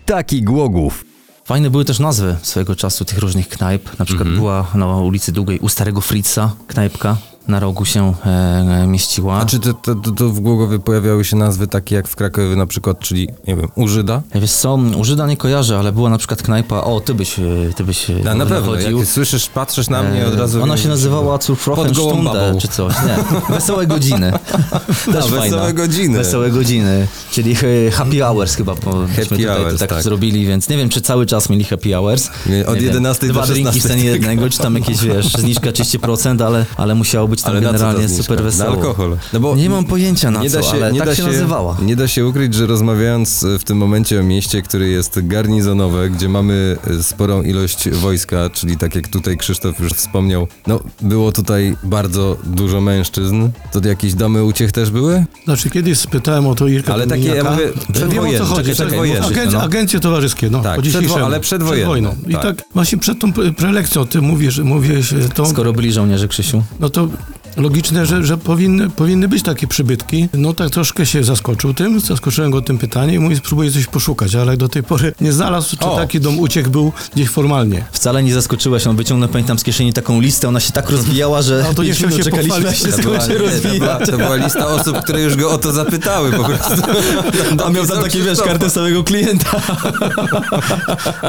Taki 0.05 0.41
Głogów. 0.41 1.12
Fajne 1.45 1.69
były 1.69 1.85
też 1.85 1.99
nazwy 1.99 2.35
swojego 2.41 2.75
czasu 2.75 3.05
tych 3.05 3.17
różnych 3.17 3.49
knajp. 3.49 3.99
Na 3.99 4.05
przykład 4.05 4.29
była 4.29 4.67
na 4.75 4.87
ulicy 4.97 5.31
Długiej 5.31 5.59
u 5.59 5.69
Starego 5.69 6.01
Fritza 6.01 6.51
knajpka. 6.67 7.17
Na 7.47 7.59
rogu 7.59 7.85
się 7.85 8.13
e, 8.25 8.87
mieściła. 8.87 9.35
A 9.39 9.45
czy 9.45 9.59
to, 9.59 9.73
to, 9.73 9.95
to, 9.95 10.29
w 10.29 10.39
Głogowie 10.39 10.79
pojawiały 10.79 11.25
się 11.25 11.35
nazwy 11.35 11.67
takie 11.67 11.95
jak 11.95 12.07
w 12.07 12.15
Krakowie 12.15 12.55
na 12.55 12.65
przykład, 12.65 12.99
czyli, 12.99 13.29
nie 13.47 13.55
wiem, 13.55 13.67
u 13.75 13.87
Żyda? 13.87 14.21
Wiesz 14.35 14.51
co, 14.51 14.73
u 14.97 15.03
Żyda 15.03 15.27
nie 15.27 15.37
kojarzę, 15.37 15.79
ale 15.79 15.91
była 15.91 16.09
na 16.09 16.17
przykład 16.17 16.41
knajpa, 16.41 16.81
o 16.81 16.99
ty 16.99 17.13
byś, 17.13 17.39
e, 17.39 17.43
ty 17.75 17.83
byś 17.83 18.09
e, 18.09 18.13
No, 18.23 18.35
na 18.35 18.45
pewno, 18.45 18.71
chodził. 18.71 18.97
jak 18.97 19.07
słyszysz, 19.07 19.49
patrzysz 19.49 19.89
na 19.89 20.03
mnie 20.03 20.27
od 20.27 20.35
razu... 20.35 20.63
Ona 20.63 20.73
wiem, 20.73 20.83
się 20.83 20.89
nazywała 20.89 21.37
Zurfrochen 21.41 21.85
Pod 21.85 21.95
gołą 21.95 22.11
Stunde, 22.11 22.33
babą. 22.33 22.59
czy 22.59 22.67
coś, 22.67 22.93
nie. 23.05 23.55
Wesołe 23.55 23.87
godziny. 23.87 24.31
Też 25.13 25.15
A, 25.15 25.21
fajna. 25.21 25.41
Wesołe 25.41 25.73
godziny. 25.73 26.17
Wesołe 26.17 26.51
godziny, 26.51 27.07
czyli 27.31 27.55
e, 27.87 27.91
happy 27.91 28.19
hours 28.19 28.55
chyba, 28.55 28.75
myśmy 29.07 29.25
tutaj 29.25 29.45
hours, 29.45 29.79
tak, 29.79 29.89
tak. 29.89 30.03
zrobili, 30.03 30.45
więc 30.45 30.69
nie 30.69 30.77
wiem, 30.77 30.89
czy 30.89 31.01
cały 31.01 31.25
czas 31.25 31.49
mieli 31.49 31.63
happy 31.63 31.91
hours. 31.91 32.29
Nie, 32.45 32.65
od 32.67 32.75
Nie 32.75 32.81
wiem, 32.81 32.89
11 32.89 33.27
do 33.27 33.33
Dwa 33.33 33.45
drinki 33.45 33.61
w 33.71 33.73
16 33.73 33.89
cenie 33.89 34.03
jednego, 34.05 34.49
czy 34.49 34.59
tam 34.59 34.75
jakieś, 34.75 35.01
wiesz, 35.03 35.31
zniżka 35.31 35.71
30%, 35.81 36.43
ale, 36.43 36.65
ale 36.77 36.95
musiało 36.95 37.27
być 37.33 37.41
tam 37.41 37.51
Ale 37.51 37.61
generalnie 37.61 38.09
super 38.09 38.43
wesoło. 38.43 38.69
Na 38.71 38.75
alkohol. 38.75 39.17
No 39.33 39.39
bo 39.39 39.55
Nie 39.55 39.69
mam 39.69 39.85
pojęcia 39.85 40.31
na 40.31 40.41
nie 40.43 40.49
co, 40.49 40.57
da 40.57 40.63
się, 40.63 40.71
ale 40.73 40.91
nie 40.93 40.99
tak 40.99 41.07
da 41.07 41.15
się, 41.15 41.23
nazywała. 41.23 41.77
Nie 41.81 41.95
da 41.95 42.07
się 42.07 42.27
ukryć, 42.27 42.53
że 42.53 42.65
rozmawiając 42.67 43.45
w 43.59 43.63
tym 43.63 43.77
momencie 43.77 44.19
o 44.19 44.23
mieście, 44.23 44.61
które 44.61 44.87
jest 44.87 45.27
garnizonowe, 45.27 46.09
gdzie 46.09 46.29
mamy 46.29 46.77
sporą 47.01 47.41
ilość 47.41 47.89
wojska, 47.89 48.49
czyli 48.49 48.77
tak 48.77 48.95
jak 48.95 49.07
tutaj 49.07 49.37
Krzysztof 49.37 49.79
już 49.79 49.91
wspomniał, 49.91 50.47
no 50.67 50.79
było 51.01 51.31
tutaj 51.31 51.75
bardzo 51.83 52.37
dużo 52.43 52.81
mężczyzn. 52.81 53.49
To 53.71 53.87
jakieś 53.87 54.13
domy 54.13 54.43
uciech 54.43 54.71
też 54.71 54.91
były? 54.91 55.25
Znaczy 55.45 55.69
kiedyś 55.69 55.97
spytałem 55.99 56.47
o 56.47 56.55
to 56.55 56.67
Irka 56.67 56.93
Ale 56.93 57.07
takie, 57.07 57.27
ja 57.27 57.43
mówię, 57.43 57.65
Wiem, 57.65 57.73
o 57.89 57.93
przedwojenne, 57.93 58.39
co 58.39 58.45
chodzi. 58.45 58.69
czekaj, 58.71 58.87
przedwojenne. 58.87 59.27
Agencje, 59.27 59.57
No. 59.57 59.61
agencje 59.63 59.99
towarzyskie, 59.99 60.49
no, 60.49 60.61
Tak, 60.61 60.79
po 61.09 61.25
ale 61.25 61.39
przedwojenne, 61.39 61.87
wojną. 61.87 62.15
I 62.27 62.33
tak. 62.33 62.41
tak 62.43 62.65
właśnie 62.73 62.97
przed 62.97 63.19
tą 63.19 63.31
pre- 63.31 63.53
prelekcją 63.53 64.07
ty 64.07 64.21
mówisz, 64.21 64.59
mówisz 64.59 65.13
e, 65.13 65.29
tą, 65.29 65.45
Skoro 65.45 65.73
byli 65.73 65.93
żołnierze, 65.93 66.27
Krzysiu. 66.27 66.63
no 66.79 66.89
to 66.89 67.07
up. 67.29 67.42
Logiczne, 67.57 68.05
że, 68.05 68.23
że 68.23 68.37
powinny, 68.37 68.89
powinny 68.89 69.27
być 69.27 69.43
takie 69.43 69.67
przybytki. 69.67 70.29
No 70.33 70.53
tak 70.53 70.69
troszkę 70.69 71.05
się 71.05 71.23
zaskoczył 71.23 71.73
tym, 71.73 71.99
zaskoczyłem 71.99 72.51
go 72.51 72.61
tym 72.61 72.77
pytaniem 72.77 73.15
i 73.15 73.19
mówi, 73.19 73.35
spróbuję 73.35 73.71
coś 73.71 73.85
poszukać, 73.85 74.35
ale 74.35 74.57
do 74.57 74.69
tej 74.69 74.83
pory 74.83 75.13
nie 75.21 75.33
znalazł, 75.33 75.77
czy 75.77 75.85
O. 75.85 75.97
taki 75.97 76.19
dom 76.19 76.39
uciek 76.39 76.69
był 76.69 76.91
gdzieś 77.15 77.29
formalnie. 77.29 77.85
Wcale 77.91 78.23
nie 78.23 78.33
zaskoczyłaś, 78.33 78.87
on 78.87 78.95
wyciągnął, 78.95 79.29
pamiętam, 79.29 79.59
z 79.59 79.63
kieszeni 79.63 79.93
taką 79.93 80.21
listę, 80.21 80.47
ona 80.47 80.59
się 80.59 80.71
tak 80.71 80.89
rozwijała, 80.89 81.41
że 81.41 81.63
No 81.67 81.73
to 81.73 81.83
nie 81.83 81.93
chciał 81.93 82.11
się 82.11 82.23
czekaliśmy, 82.23 82.69
aż 82.69 82.79
się 82.79 82.87
To 82.87 82.97
skończy 82.97 83.27
to, 83.27 83.33
była, 83.33 83.49
rozwijać. 83.51 84.09
to 84.09 84.17
była 84.17 84.35
lista 84.35 84.67
osób, 84.67 84.97
które 84.97 85.21
już 85.21 85.35
go 85.35 85.51
o 85.51 85.57
to 85.57 85.71
zapytały 85.71 86.31
po 86.31 86.43
prostu. 86.43 86.81
A 87.65 87.69
miał 87.69 87.87
tam 87.87 88.03
takie, 88.03 88.19
wiesz, 88.19 88.41
kartę 88.41 88.69
samego 88.69 89.03
klienta. 89.03 89.61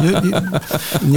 Nie, 0.02 0.30
nie, 0.30 0.42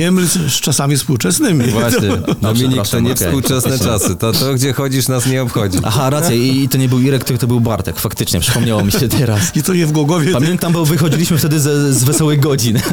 nie 0.02 0.12
myl 0.12 0.28
z, 0.28 0.52
czasami 0.62 0.98
współczesnymi. 0.98 1.66
Właśnie. 1.68 2.10
Dominik, 2.42 2.88
to 2.88 3.00
nie 3.00 3.16
współczesne 3.16 3.80
czasy. 3.80 4.16
To, 4.16 4.32
to, 4.32 4.54
gdzie 4.54 4.74
chodzisz, 4.98 5.08
nas 5.08 5.26
nie 5.26 5.42
obchodzi. 5.42 5.78
Aha, 5.84 6.10
racja, 6.10 6.36
i, 6.36 6.64
i 6.64 6.70
to 6.70 6.78
nie 6.78 6.90
był 6.90 7.00
Irek, 7.00 7.24
tylko 7.24 7.42
to 7.42 7.48
był 7.48 7.60
Bartek, 7.60 8.00
faktycznie, 8.00 8.40
przypomniało 8.40 8.84
mi 8.84 8.92
się 8.92 9.08
teraz. 9.08 9.56
I 9.56 9.64
to 9.64 9.74
je 9.74 9.86
w 9.86 9.92
Głogowie. 9.92 10.32
Pamiętam, 10.32 10.74
bo 10.74 10.86
wychodziliśmy 10.86 11.38
wtedy 11.38 11.60
ze, 11.60 11.94
z 11.94 12.04
wesołych 12.04 12.40
godzin. 12.40 12.80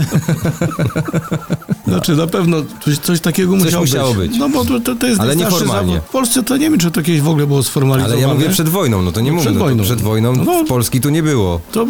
Znaczy 1.94 2.16
na 2.16 2.26
pewno 2.26 2.56
coś, 2.84 2.98
coś 2.98 3.20
takiego 3.20 3.56
musiało, 3.56 3.82
musiało 3.84 4.14
być. 4.14 4.32
No 4.38 4.48
bo 4.48 4.64
to, 4.64 4.80
to, 4.80 4.94
to 4.94 5.06
jest 5.06 5.20
Ale 5.20 5.36
nieformalnie. 5.36 5.92
zawód. 5.92 6.08
W 6.08 6.12
Polsce 6.12 6.42
to 6.42 6.56
nie 6.56 6.70
wiem, 6.70 6.78
czy 6.78 6.90
to 6.90 7.02
kiedyś 7.02 7.20
w 7.20 7.28
ogóle 7.28 7.46
było 7.46 7.62
sformalizowane. 7.62 8.14
Ale 8.14 8.28
ja 8.28 8.34
mówię 8.34 8.48
przed 8.50 8.68
wojną, 8.68 9.02
no 9.02 9.12
to 9.12 9.20
nie 9.20 9.30
No, 9.30 9.34
mówię. 9.34 9.44
przed 9.44 9.54
no 9.58 9.64
wojną. 9.64 9.82
Przed 9.84 10.00
wojną 10.00 10.32
No. 10.32 10.64
w 10.64 10.68
Polski 10.68 11.00
tu 11.00 11.10
nie 11.10 11.22
było. 11.22 11.60
To 11.72 11.86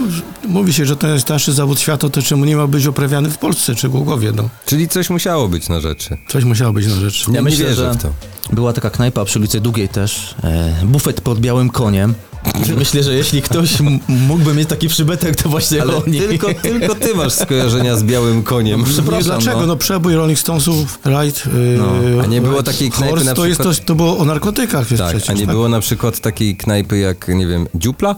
mówi 0.49 0.73
się, 0.73 0.87
że 0.87 0.97
to 0.97 1.07
jest 1.07 1.15
najstarszy 1.15 1.53
zawód 1.53 1.81
świata, 1.81 2.09
to 2.09 2.23
czemu 2.23 2.45
nie 2.45 2.57
ma 2.57 2.67
być 2.67 2.87
uprawiany 2.87 3.31
w 3.31 3.39
Polsce 3.39 3.75
czy 3.75 3.89
w 3.89 3.91
Głogowie, 3.91 4.33
no. 4.37 4.49
Czyli 4.67 4.89
coś 4.89 5.11
musiało 5.11 5.49
być 5.49 5.69
na 5.69 5.81
rzeczy. 5.81 6.17
Coś 6.29 6.45
musiało 6.45 6.73
być 6.73 6.87
na 6.87 6.95
rzecz. 6.95 7.29
Nie, 7.29 7.35
Ja 7.35 7.43
myślę, 7.43 7.59
nie 7.59 7.65
wierzę 7.71 7.93
że 7.93 7.99
w 7.99 8.03
to. 8.03 8.09
była 8.53 8.73
taka 8.73 8.91
knajpa 8.91 9.25
przy 9.25 9.39
ulicy 9.39 9.61
Długiej 9.61 9.89
też, 9.89 10.35
e, 10.45 10.75
bufet 10.85 11.21
pod 11.21 11.41
białym 11.41 11.71
koniem. 11.71 12.15
Myślę, 12.79 13.03
że 13.03 13.15
jeśli 13.15 13.43
ktoś 13.43 13.71
mógłby 14.09 14.55
mieć 14.55 14.69
taki 14.69 14.89
przybytek, 14.89 15.37
to 15.37 15.49
właśnie 15.49 15.83
Ale 15.83 15.97
oni. 15.97 16.19
tylko, 16.19 16.55
tylko 16.63 16.95
ty 16.95 17.15
masz 17.15 17.33
skojarzenia 17.33 17.97
z 17.97 18.03
białym 18.05 18.43
koniem. 18.43 18.85
Przepraszam, 18.85 19.23
Dlaczego? 19.41 19.61
no. 19.61 19.67
No 19.67 19.77
przebój 19.77 20.15
Rolling 20.15 20.39
Stonesów, 20.39 20.99
Right, 21.05 21.43
No, 21.79 21.93
a 22.23 22.27
nie 22.27 22.41
było 22.41 22.63
takiej 22.63 22.91
knajpy 22.91 23.11
Horse, 23.11 23.25
na 23.25 23.35
to, 23.35 23.47
jest, 23.47 23.59
to, 23.61 23.71
przykład- 23.71 23.87
to 23.89 23.95
było 23.95 24.19
o 24.19 24.25
narkotykach, 24.25 24.91
jest 24.91 25.03
Tak, 25.03 25.11
przecież. 25.11 25.31
a 25.31 25.33
nie 25.33 25.47
tak? 25.47 25.51
było 25.51 25.69
na 25.69 25.81
przykład 25.81 26.21
takiej 26.21 26.57
knajpy 26.57 26.99
jak, 26.99 27.29
nie 27.29 27.47
wiem, 27.47 27.67
Dziupla? 27.75 28.15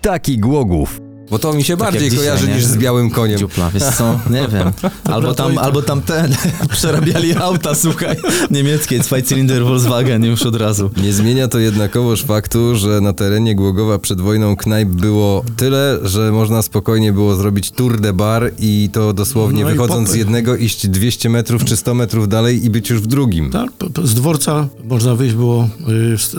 Taki 0.00 0.38
Głogów. 0.38 1.00
Bo 1.30 1.38
to 1.38 1.52
mi 1.52 1.64
się 1.64 1.76
Tak 1.76 1.92
bardziej 1.92 2.10
dzisiaj, 2.10 2.18
kojarzy 2.18 2.48
nie? 2.48 2.54
niż 2.54 2.64
z 2.64 2.76
białym 2.76 3.10
koniem. 3.10 3.38
Dziupla, 3.38 3.70
wiesz 3.70 3.82
co, 3.82 4.20
nie 4.30 4.48
wiem. 4.48 4.72
Albo 5.14 5.34
tam, 5.34 5.58
albo 5.58 5.82
tam 5.82 6.02
ten, 6.02 6.34
przerabiali 6.70 7.34
auta, 7.36 7.74
słuchaj, 7.74 8.16
niemieckie, 8.50 9.02
Zweicylinder 9.02 9.64
Volkswagen 9.64 10.24
już 10.24 10.42
od 10.42 10.56
razu. 10.56 10.90
Nie 11.02 11.12
zmienia 11.12 11.48
to 11.48 11.58
jednakowoż 11.58 12.22
faktu, 12.24 12.76
że 12.76 13.00
na 13.00 13.12
terenie 13.12 13.54
Głogowa 13.54 13.98
przed 13.98 14.20
wojną 14.20 14.56
knajp 14.56 14.88
było 14.88 15.44
tyle, 15.56 15.98
że 16.02 16.32
można 16.32 16.62
spokojnie 16.62 17.12
było 17.12 17.34
zrobić 17.34 17.70
tour 17.70 18.00
de 18.00 18.12
bar 18.12 18.52
i 18.58 18.88
to 18.92 19.12
dosłownie 19.12 19.64
No 19.64 19.70
wychodząc 19.70 20.10
z 20.10 20.14
jednego 20.14 20.56
iść 20.56 20.86
200 20.88 21.28
metrów 21.28 21.64
czy 21.64 21.76
100 21.76 21.94
metrów 21.94 22.28
dalej 22.28 22.64
i 22.64 22.70
być 22.70 22.90
już 22.90 23.00
w 23.00 23.06
drugim. 23.06 23.50
Tak, 23.50 23.70
z 24.04 24.14
dworca 24.14 24.68
można 24.84 25.14
wyjść 25.14 25.34
było 25.34 25.68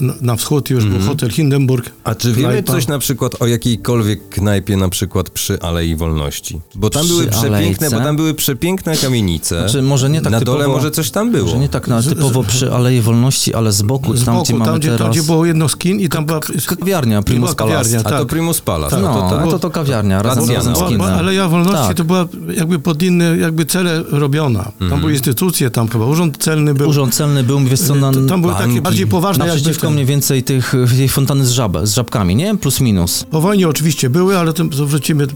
y, 0.02 0.22
na- 0.22 0.36
wschód, 0.36 0.70
już 0.70 0.86
był 0.86 1.00
hotel 1.00 1.30
Hindenburg. 1.32 1.86
Mhm. 1.86 2.02
A 2.04 2.16
czy 2.16 2.34
wiemy 2.34 2.50
knajpa. 2.50 2.74
coś 2.74 2.88
na 2.88 3.00
przykład 3.00 3.42
o 3.42 3.48
jakiejkolwiek 3.48 4.30
knajpie 4.30 4.78
na 4.82 4.90
przykład 4.90 5.30
przy 5.30 5.62
Alei 5.62 5.96
Wolności? 5.96 6.62
Bo 6.76 6.90
tam 6.90 7.02
Przy 7.04 7.12
były 7.14 7.28
przepiękne, 7.28 7.58
Alejce? 7.58 7.90
bo 7.92 8.00
tam 8.04 8.16
były 8.16 8.34
przepiękne 8.34 8.98
kamienice. 8.98 9.60
Znaczy, 9.60 9.82
może 9.82 10.10
nie 10.10 10.22
tak 10.22 10.32
Na 10.32 10.40
typowo, 10.40 10.58
dole 10.58 10.68
może 10.74 10.92
coś 10.92 11.12
tam 11.12 11.32
było. 11.32 11.46
Może 11.46 11.58
nie 11.60 11.70
tak 11.70 11.88
na, 11.88 12.02
typowo 12.04 12.44
przy 12.44 12.74
Alei 12.74 13.02
Wolności, 13.02 13.54
ale 13.54 13.72
z 13.72 13.82
boku, 13.82 14.16
Z 14.18 14.26
tam 14.26 14.34
boku, 14.34 14.44
gdzie 14.46 14.54
mamy 14.54 14.66
tam, 14.72 14.80
gdzie, 14.80 14.90
teraz... 14.90 15.02
tam, 15.02 15.12
gdzie 15.12 15.24
było 15.24 15.46
jedno 15.46 15.70
z 15.70 15.76
kin 15.76 16.00
i 16.00 16.10
tam 16.10 16.26
była... 16.26 16.40
Kawiarnia, 16.80 17.22
Primus 17.22 17.56
Palace. 17.56 18.00
A 18.00 18.04
to 18.04 18.10
tak. 18.10 18.28
Primus 18.28 18.62
Palace. 18.62 18.98
No, 19.02 19.14
to, 19.14 19.30
to, 19.38 19.46
to, 19.46 19.52
to, 19.52 19.60
to 19.60 19.70
kawiarnia, 19.70 20.22
razem, 20.24 20.44
Racjana. 20.44 20.70
razem 20.72 20.76
z 20.86 20.90
kinem. 20.90 21.02
Aleja 21.02 21.48
Wolności 21.48 21.88
Tak. 21.88 21.98
to 21.98 22.04
była 22.04 22.26
jakby 22.58 22.80
pod 22.80 23.04
inne 23.04 23.38
jakby 23.38 23.66
cele 23.66 24.04
robiona. 24.12 24.64
Tam 24.64 24.74
Mhm. 24.82 25.02
były 25.02 25.14
instytucje, 25.14 25.70
tam 25.70 25.88
chyba 25.88 26.06
urząd 26.06 26.38
celny 26.38 26.74
był. 26.74 26.90
Urząd 26.90 27.16
celny 27.16 27.44
był, 27.44 27.60
wiesz 27.60 27.80
co, 27.82 27.96
na, 27.96 28.12
To- 28.14 28.26
tam 28.26 28.42
były 28.42 28.54
takie 28.54 28.82
bardziej 28.82 29.08
poważne 29.08 29.46
jakby 29.46 29.58
naprzeciwko 29.60 29.90
mniej 29.90 30.06
więcej 30.06 30.44
tych, 30.44 30.74
tej 30.98 31.10
fontanny 31.10 31.46
z, 31.46 31.52
żab, 31.52 31.78
z 31.84 31.94
żabkami, 31.94 32.36
nie? 32.36 32.58
Plus 32.58 32.80
minus. 32.82 33.26
Po 33.32 33.42
wojnie 33.42 33.68
oczywiście 33.70 34.10
były, 34.10 34.38
ale 34.38 34.54
to 34.54 34.64
wrócimy 34.72 35.28
do, 35.28 35.34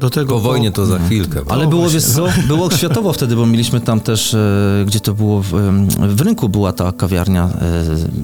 do 0.00 0.10
tego. 0.10 0.34
po 0.34 0.40
wojnie 0.40 0.70
to 0.72 0.86
za 0.86 0.98
chwilkę. 0.98 1.40
Ale 1.48 1.64
O, 1.64 1.68
było, 1.68 1.90
wiesz 1.90 2.04
co, 2.04 2.26
było 2.48 2.70
światowo 2.70 3.12
wtedy, 3.12 3.36
bo 3.36 3.46
mieliśmy 3.46 3.80
tam 3.80 4.00
też, 4.00 4.34
e, 4.34 4.84
gdzie 4.86 5.00
to 5.00 5.14
było, 5.14 5.42
w, 5.42 5.52
w 5.98 6.20
rynku 6.20 6.48
była 6.48 6.72
ta 6.72 6.92
kawiarnia 6.92 7.48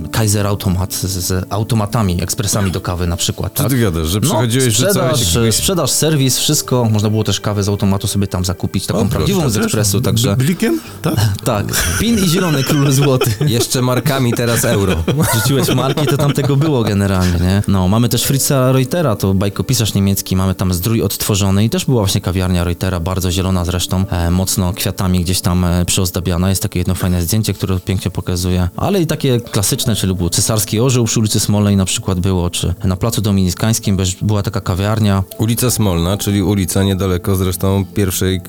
e, 0.05 0.09
Kaiser 0.11 0.46
Automat 0.46 0.94
z, 0.94 1.05
z 1.07 1.46
automatami, 1.51 2.23
ekspresami 2.23 2.70
do 2.70 2.81
kawy 2.81 3.07
na 3.07 3.16
przykład, 3.16 3.53
Co 3.55 3.62
tak? 3.62 3.73
ty 3.73 3.79
gadasz, 3.81 4.09
że 4.09 4.20
przychodziłeś, 4.20 4.75
że 4.75 4.87
sprzedaż, 4.88 5.35
jakiegoś... 5.35 5.55
sprzedaż, 5.55 5.90
serwis, 5.90 6.38
wszystko. 6.38 6.88
Można 6.92 7.11
było 7.11 7.25
też 7.25 7.40
kawę 7.40 7.62
z 7.64 7.68
automatu 7.68 8.07
sobie 8.07 8.27
tam 8.27 8.44
zakupić, 8.44 8.87
taką 8.87 8.99
O, 9.01 9.03
proszę, 9.03 9.16
prawdziwą 9.16 9.51
z 9.51 9.55
Też? 9.55 9.64
ekspresu, 9.64 10.01
także 10.01 10.37
Blikiem? 10.37 10.81
Tak? 11.03 11.14
tak. 11.44 11.66
Pin 11.99 12.25
i 12.25 12.29
zielony 12.29 12.64
król 12.64 12.92
złoty. 12.92 13.31
Jeszcze 13.46 13.83
markami, 13.83 14.33
teraz 14.33 14.64
euro. 14.64 14.94
Rzuciłeś 15.35 15.75
marki, 15.75 16.07
to 16.07 16.16
tam 16.16 16.33
tego 16.33 16.57
było 16.57 16.83
generalnie, 16.83 17.38
nie? 17.40 17.62
No, 17.68 17.88
mamy 17.88 18.09
też 18.09 18.23
Fritza 18.25 18.73
Reutera, 18.73 19.16
to 19.16 19.35
bajkopisarz 19.35 19.94
niemiecki, 19.94 20.37
mamy 20.37 20.49
tam 20.54 20.74
zdrój 20.74 21.02
odtworzony 21.02 21.64
i 21.64 21.70
też 21.70 21.84
była 21.84 22.00
właśnie 22.00 22.20
kawiarnia 22.20 22.64
Reutera, 22.64 23.00
bardzo 23.00 23.30
zielona 23.30 23.64
zresztą, 23.64 24.04
e, 24.10 24.30
mocno 24.30 24.72
kwiatami 24.72 25.20
gdzieś 25.20 25.40
tam 25.40 25.64
e, 25.64 25.84
przyozdabiana. 25.84 26.48
Jest 26.48 26.62
takie 26.62 26.78
jedno 26.78 26.94
fajne 26.94 27.22
zdjęcie, 27.22 27.54
które 27.54 27.80
pięknie 27.80 28.10
pokazuje, 28.10 28.68
ale 28.76 29.02
i 29.02 29.06
takie 29.06 29.40
klasyczne, 29.40 29.96
czyli 29.96 30.14
był 30.14 30.28
cesarski 30.28 30.80
orzeł 30.80 31.04
przy 31.04 31.20
ulicy 31.20 31.40
Smolnej 31.40 31.76
na 31.76 31.84
przykład 31.84 32.20
było, 32.20 32.50
czy 32.50 32.74
na 32.84 32.96
Placu 32.96 33.22
Dominikańskim 33.22 33.96
była 34.22 34.42
taka 34.42 34.60
kawiarnia, 34.60 35.24
Ulica 35.38 35.70
Smolna, 35.70 36.16
czyli 36.16 36.42
ulica 36.42 36.82
niedaleko 36.82 37.36
zresztą 37.36 37.84
pierwszej 37.94 38.40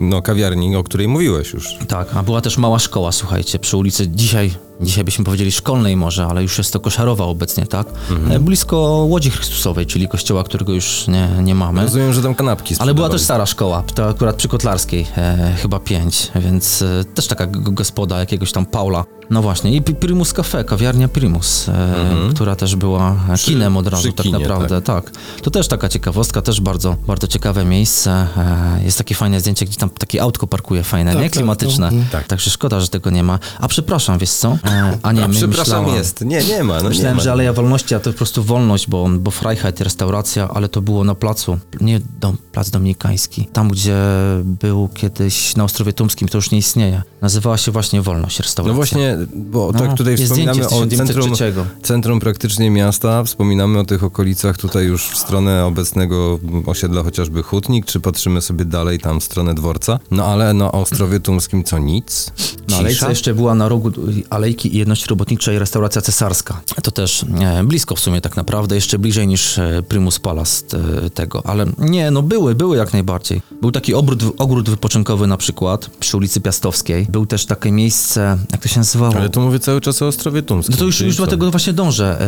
no, 0.00 0.22
kawiarni, 0.22 0.76
o 0.76 0.84
której 0.84 1.08
mówiłeś 1.08 1.52
już. 1.52 1.76
Tak, 1.88 2.08
a 2.14 2.22
była 2.22 2.40
też 2.40 2.58
mała 2.58 2.78
szkoła, 2.78 3.12
słuchajcie, 3.12 3.58
przy 3.58 3.76
ulicy 3.76 4.08
dzisiaj, 4.08 4.54
dzisiaj 4.80 5.04
byśmy 5.04 5.24
powiedzieli 5.24 5.52
szkolnej 5.52 5.96
może, 5.96 6.26
ale 6.26 6.42
już 6.42 6.58
jest 6.58 6.72
to 6.72 6.80
koszarowa 6.80 7.24
obecnie, 7.24 7.66
tak? 7.66 7.86
E, 8.30 8.38
Blisko 8.40 8.76
Łodzi 9.08 9.30
Chrystusowej, 9.30 9.86
czyli 9.86 10.08
kościoła, 10.08 10.44
którego 10.44 10.72
już 10.72 11.08
nie, 11.08 11.28
nie 11.42 11.54
mamy. 11.54 11.82
Rozumiem, 11.82 12.12
że 12.12 12.22
tam 12.22 12.34
kanapki 12.34 12.74
Ale 12.78 12.94
była 12.94 13.08
też 13.08 13.22
stara 13.22 13.46
szkoła, 13.46 13.82
to 13.94 14.08
akurat 14.08 14.36
przy 14.36 14.48
Kotlarskiej, 14.48 15.06
e, 15.16 15.54
chyba 15.62 15.80
pięć, 15.80 16.30
więc 16.34 16.82
e, 16.82 17.04
też 17.04 17.26
taka 17.26 17.46
gospoda 17.46 18.18
jakiegoś 18.18 18.52
tam 18.52 18.66
Paula. 18.66 19.04
No 19.30 19.42
właśnie, 19.42 19.76
i 19.76 19.82
Primus 19.82 20.32
Cafe, 20.32 20.64
kawiarnia 20.64 21.08
Primus, 21.08 21.68
e, 21.68 21.94
która 22.34 22.56
też 22.56 22.76
była 22.76 23.16
kinem 23.44 23.76
od 23.76 23.86
razu 23.86 24.02
przy 24.02 24.12
tak 24.12 24.26
kinie, 24.26 24.38
naprawdę, 24.38 24.82
tak. 24.82 25.10
To 25.42 25.50
też 25.50 25.68
taka 25.68 25.88
ciekawostka, 25.88 26.42
też 26.42 26.60
bardzo, 26.60 26.96
bardzo 27.06 27.26
ciekawe 27.26 27.64
miejsce. 27.64 28.26
E, 28.36 28.84
jest 28.84 28.98
takie 28.98 29.14
fajne 29.14 29.40
zdjęcie, 29.40 29.66
gdzie 29.66 29.76
tam 29.78 29.90
takie 29.90 30.22
autko 30.22 30.46
parkuje 30.46 30.82
fajne, 30.82 31.12
Tak, 31.12 31.20
nie? 31.22 31.26
tak, 31.26 31.32
Klimatyczne. 31.32 31.90
no, 31.90 32.02
tak. 32.12 32.26
Także 32.26 32.50
szkoda, 32.50 32.80
że 32.80 32.88
tego 32.88 33.10
nie 33.10 33.22
ma. 33.22 33.38
A 33.60 33.68
przepraszam, 33.68 34.18
wiesz 34.18 34.30
co? 34.30 34.58
E, 34.64 34.98
a 35.02 35.12
nie, 35.12 35.24
A 35.24 35.28
my 35.28 35.34
przepraszam, 35.34 35.64
myślałam- 35.78 35.94
jest. 35.96 36.20
Nie, 36.20 36.44
nie 36.44 36.64
ma. 36.64 36.82
No, 36.82 36.88
Myślałem, 36.88 37.12
nie 37.12 37.16
ma. 37.16 37.22
że 37.22 37.32
Aleja 37.32 37.52
Wolności, 37.52 37.94
a 37.94 38.00
to 38.00 38.10
po 38.12 38.16
prostu 38.16 38.42
wolność, 38.42 38.88
bo, 38.88 39.08
bo 39.18 39.30
Freiheit, 39.30 39.80
restauracja, 39.80 40.48
ale 40.48 40.68
to 40.68 40.82
było 40.82 41.04
na 41.04 41.14
placu, 41.14 41.58
nie 41.80 42.00
dom, 42.20 42.36
plac 42.52 42.70
dominikański, 42.70 43.46
tam 43.52 43.68
gdzie 43.68 43.96
był 44.44 44.88
kiedyś 44.94 45.56
na 45.56 45.64
Ostrowie 45.64 45.92
Tumskim, 45.92 46.28
to 46.28 46.38
już 46.38 46.50
nie 46.50 46.58
istnieje. 46.58 47.02
Nazywała 47.22 47.56
się 47.58 47.72
właśnie 47.72 48.02
Wolność 48.02 48.40
Restauracja. 48.40 48.72
No 48.72 48.76
właśnie, 48.76 49.11
bo 49.34 49.70
No, 49.74 49.78
tak 49.78 49.96
tutaj 49.96 50.16
wspominamy 50.16 50.66
o 50.66 50.68
centrum, 50.68 50.88
1903. 50.88 51.52
centrum 51.82 52.20
praktycznie 52.20 52.70
miasta, 52.70 53.24
wspominamy 53.24 53.78
o 53.78 53.84
tych 53.84 54.04
okolicach 54.04 54.56
tutaj 54.56 54.84
już 54.86 55.08
w 55.08 55.16
stronę 55.16 55.64
obecnego 55.64 56.38
osiedla 56.66 57.02
chociażby 57.02 57.42
Hutnik, 57.42 57.86
czy 57.86 58.00
patrzymy 58.00 58.42
sobie 58.42 58.64
dalej 58.64 58.98
tam 58.98 59.20
w 59.20 59.24
stronę 59.24 59.54
dworca. 59.54 59.98
No 60.10 60.24
ale 60.24 60.54
na 60.54 60.72
Ostrowie 60.72 61.20
Tumskim 61.20 61.64
co 61.64 61.78
nic? 61.78 62.32
Na 62.68 62.76
Alejce 62.76 63.08
jeszcze 63.08 63.34
była 63.34 63.54
na 63.54 63.68
rogu 63.68 63.90
Alejki 64.30 64.74
i 64.74 64.78
Jedności 64.78 65.06
Robotniczej 65.08 65.58
restauracja 65.58 66.02
cesarska. 66.02 66.60
To 66.82 66.90
też 66.90 67.24
e, 67.40 67.64
blisko 67.64 67.94
w 67.94 68.00
sumie 68.00 68.20
tak 68.20 68.36
naprawdę, 68.36 68.74
jeszcze 68.74 68.98
bliżej 68.98 69.26
niż 69.28 69.58
e, 69.58 69.82
Primus 69.88 70.18
Palace 70.18 70.78
e, 71.06 71.10
tego, 71.10 71.46
ale 71.46 71.66
nie, 71.78 72.10
no 72.10 72.22
były, 72.22 72.54
były 72.54 72.76
jak 72.76 72.92
najbardziej. 72.92 73.42
Był 73.60 73.72
taki 73.72 73.94
obrót, 73.94 74.22
ogród 74.38 74.70
wypoczynkowy 74.70 75.26
na 75.26 75.36
przykład 75.36 75.90
przy 76.00 76.16
ulicy 76.16 76.40
Piastowskiej. 76.40 77.06
Był 77.10 77.26
też 77.26 77.46
takie 77.46 77.72
miejsce, 77.72 78.38
jak 78.52 78.62
to 78.62 78.68
się 78.68 78.84
Ale 79.06 79.28
tu 79.28 79.40
mówię 79.40 79.58
cały 79.58 79.80
czas 79.80 80.02
o 80.02 80.06
Ostrowie 80.06 80.42
Tumskim. 80.42 80.72
No 80.72 80.78
to 80.78 80.84
już, 80.84 81.00
już 81.00 81.16
co? 81.16 81.24
do 81.24 81.30
tego 81.30 81.50
właśnie 81.50 81.72
dążę, 81.72 82.20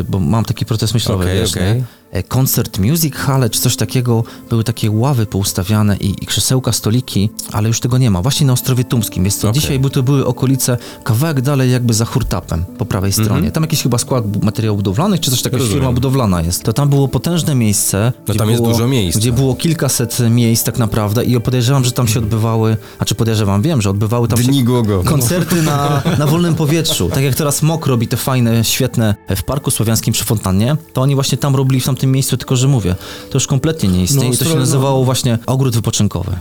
e, 0.00 0.04
bo 0.08 0.20
mam 0.20 0.44
taki 0.44 0.66
proces 0.66 0.94
myślowy, 0.94 1.24
Okej, 1.24 1.40
wiesz, 1.40 1.50
okej. 1.50 1.84
E, 2.10 2.22
Koncert 2.22 2.78
Music 2.78 3.14
Hall 3.14 3.50
czy 3.50 3.60
coś 3.60 3.76
takiego, 3.76 4.24
były 4.50 4.64
takie 4.64 4.90
ławy 4.90 5.26
poustawiane 5.26 5.96
i, 5.96 6.10
i 6.22 6.26
krzesełka, 6.26 6.72
stoliki, 6.72 7.30
ale 7.52 7.68
już 7.68 7.80
tego 7.80 7.98
nie 7.98 8.10
ma. 8.10 8.22
Właśnie 8.22 8.46
na 8.46 8.52
Ostrowie 8.52 8.84
Tumskim. 8.84 9.24
Jest 9.24 9.42
to 9.42 9.48
Okej. 9.48 9.60
dzisiaj, 9.60 9.78
bo 9.78 9.90
to 9.90 10.02
były 10.02 10.26
okolice 10.26 10.78
kawałek 11.04 11.40
dalej 11.40 11.72
jakby 11.72 11.94
za 11.94 12.04
hurtapem, 12.04 12.64
po 12.78 12.84
prawej 12.86 13.12
stronie. 13.12 13.50
Tam 13.50 13.62
jakiś 13.62 13.82
chyba 13.82 13.98
skład 13.98 14.42
materiałów 14.44 14.78
budowlanych, 14.78 15.20
czy 15.20 15.30
coś 15.30 15.42
takiego, 15.42 15.56
Mhm. 15.56 15.66
Rozumiem. 15.68 15.82
firma 15.82 15.94
budowlana 15.94 16.42
jest. 16.42 16.62
To 16.62 16.72
tam 16.72 16.88
było 16.88 17.08
potężne 17.08 17.54
miejsce. 17.54 18.12
No 18.18 18.24
gdzie 18.34 18.38
tam 18.38 18.50
jest 18.50 18.62
było, 18.62 18.72
dużo 18.72 18.88
miejsca. 18.88 19.20
Gdzie 19.20 19.32
było 19.32 19.54
kilkaset 19.54 20.18
miejsc 20.30 20.64
tak 20.64 20.78
naprawdę 20.78 21.24
i 21.24 21.40
podejrzewam, 21.40 21.84
że 21.84 21.92
tam 21.92 22.08
się 22.08 22.18
odbywały, 22.18 22.76
a 22.98 23.04
czy 23.04 23.14
podejrzewam, 23.14 23.62
wiem, 23.62 23.82
że 23.82 23.90
odbywały 23.90 24.28
tam 24.28 24.38
się 24.38 24.44
Dni 24.48 24.64
Głogowa. 24.64 25.10
koncerty 25.10 25.62
na, 25.62 26.02
na 26.18 26.26
wolnym 26.26 26.54
powietrzu. 26.54 27.10
Tak 27.10 27.22
jak 27.24 27.34
teraz 27.34 27.62
MOK 27.62 27.86
robi 27.86 28.08
te 28.08 28.16
fajne, 28.16 28.64
świetne 28.64 29.14
w 29.36 29.42
Parku 29.42 29.70
Słowiańskim 29.70 30.12
przy 30.14 30.24
Fontannie, 30.24 30.76
to 30.92 31.00
oni 31.02 31.14
właśnie 31.14 31.38
tam 31.38 31.56
robili 31.56 31.80
w 31.80 31.84
tamtym 31.96 32.12
miejscu, 32.12 32.36
tylko 32.36 32.56
że 32.56 32.68
mówię, 32.68 32.94
to 33.30 33.36
już 33.36 33.46
kompletnie 33.46 33.88
nie 33.88 34.02
istnieje 34.02 34.28
No, 34.28 34.34
i 34.34 34.38
to 34.38 34.44
się 34.44 34.50
stro- 34.50 34.58
nazywało 34.58 35.04
właśnie 35.04 35.38
ogród 35.46 35.74
wypoczynkowy. 35.74 36.36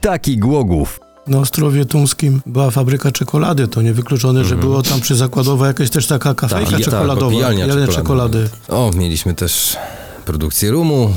Taki 0.00 0.38
Głogów. 0.38 1.00
Na 1.26 1.38
Ostrowie 1.38 1.84
Tumskim 1.84 2.42
była 2.46 2.70
fabryka 2.70 3.12
czekolady. 3.12 3.68
To 3.68 3.82
niewykluczone, 3.82 4.44
że 4.44 4.56
było 4.56 4.82
tam 4.82 5.00
przyzakładowa 5.00 5.66
jakaś 5.66 5.90
też 5.90 6.06
taka 6.06 6.34
kafejka 6.34 6.70
Tak, 6.70 6.80
tak, 6.80 6.84
czekoladowa. 6.84 7.32
Jeleń 7.52 7.58
czekolady. 7.68 7.92
czekolady. 7.92 8.48
O, 8.68 8.90
mieliśmy 8.96 9.34
też 9.34 9.76
produkcję 10.22 10.70
rumu. 10.70 11.14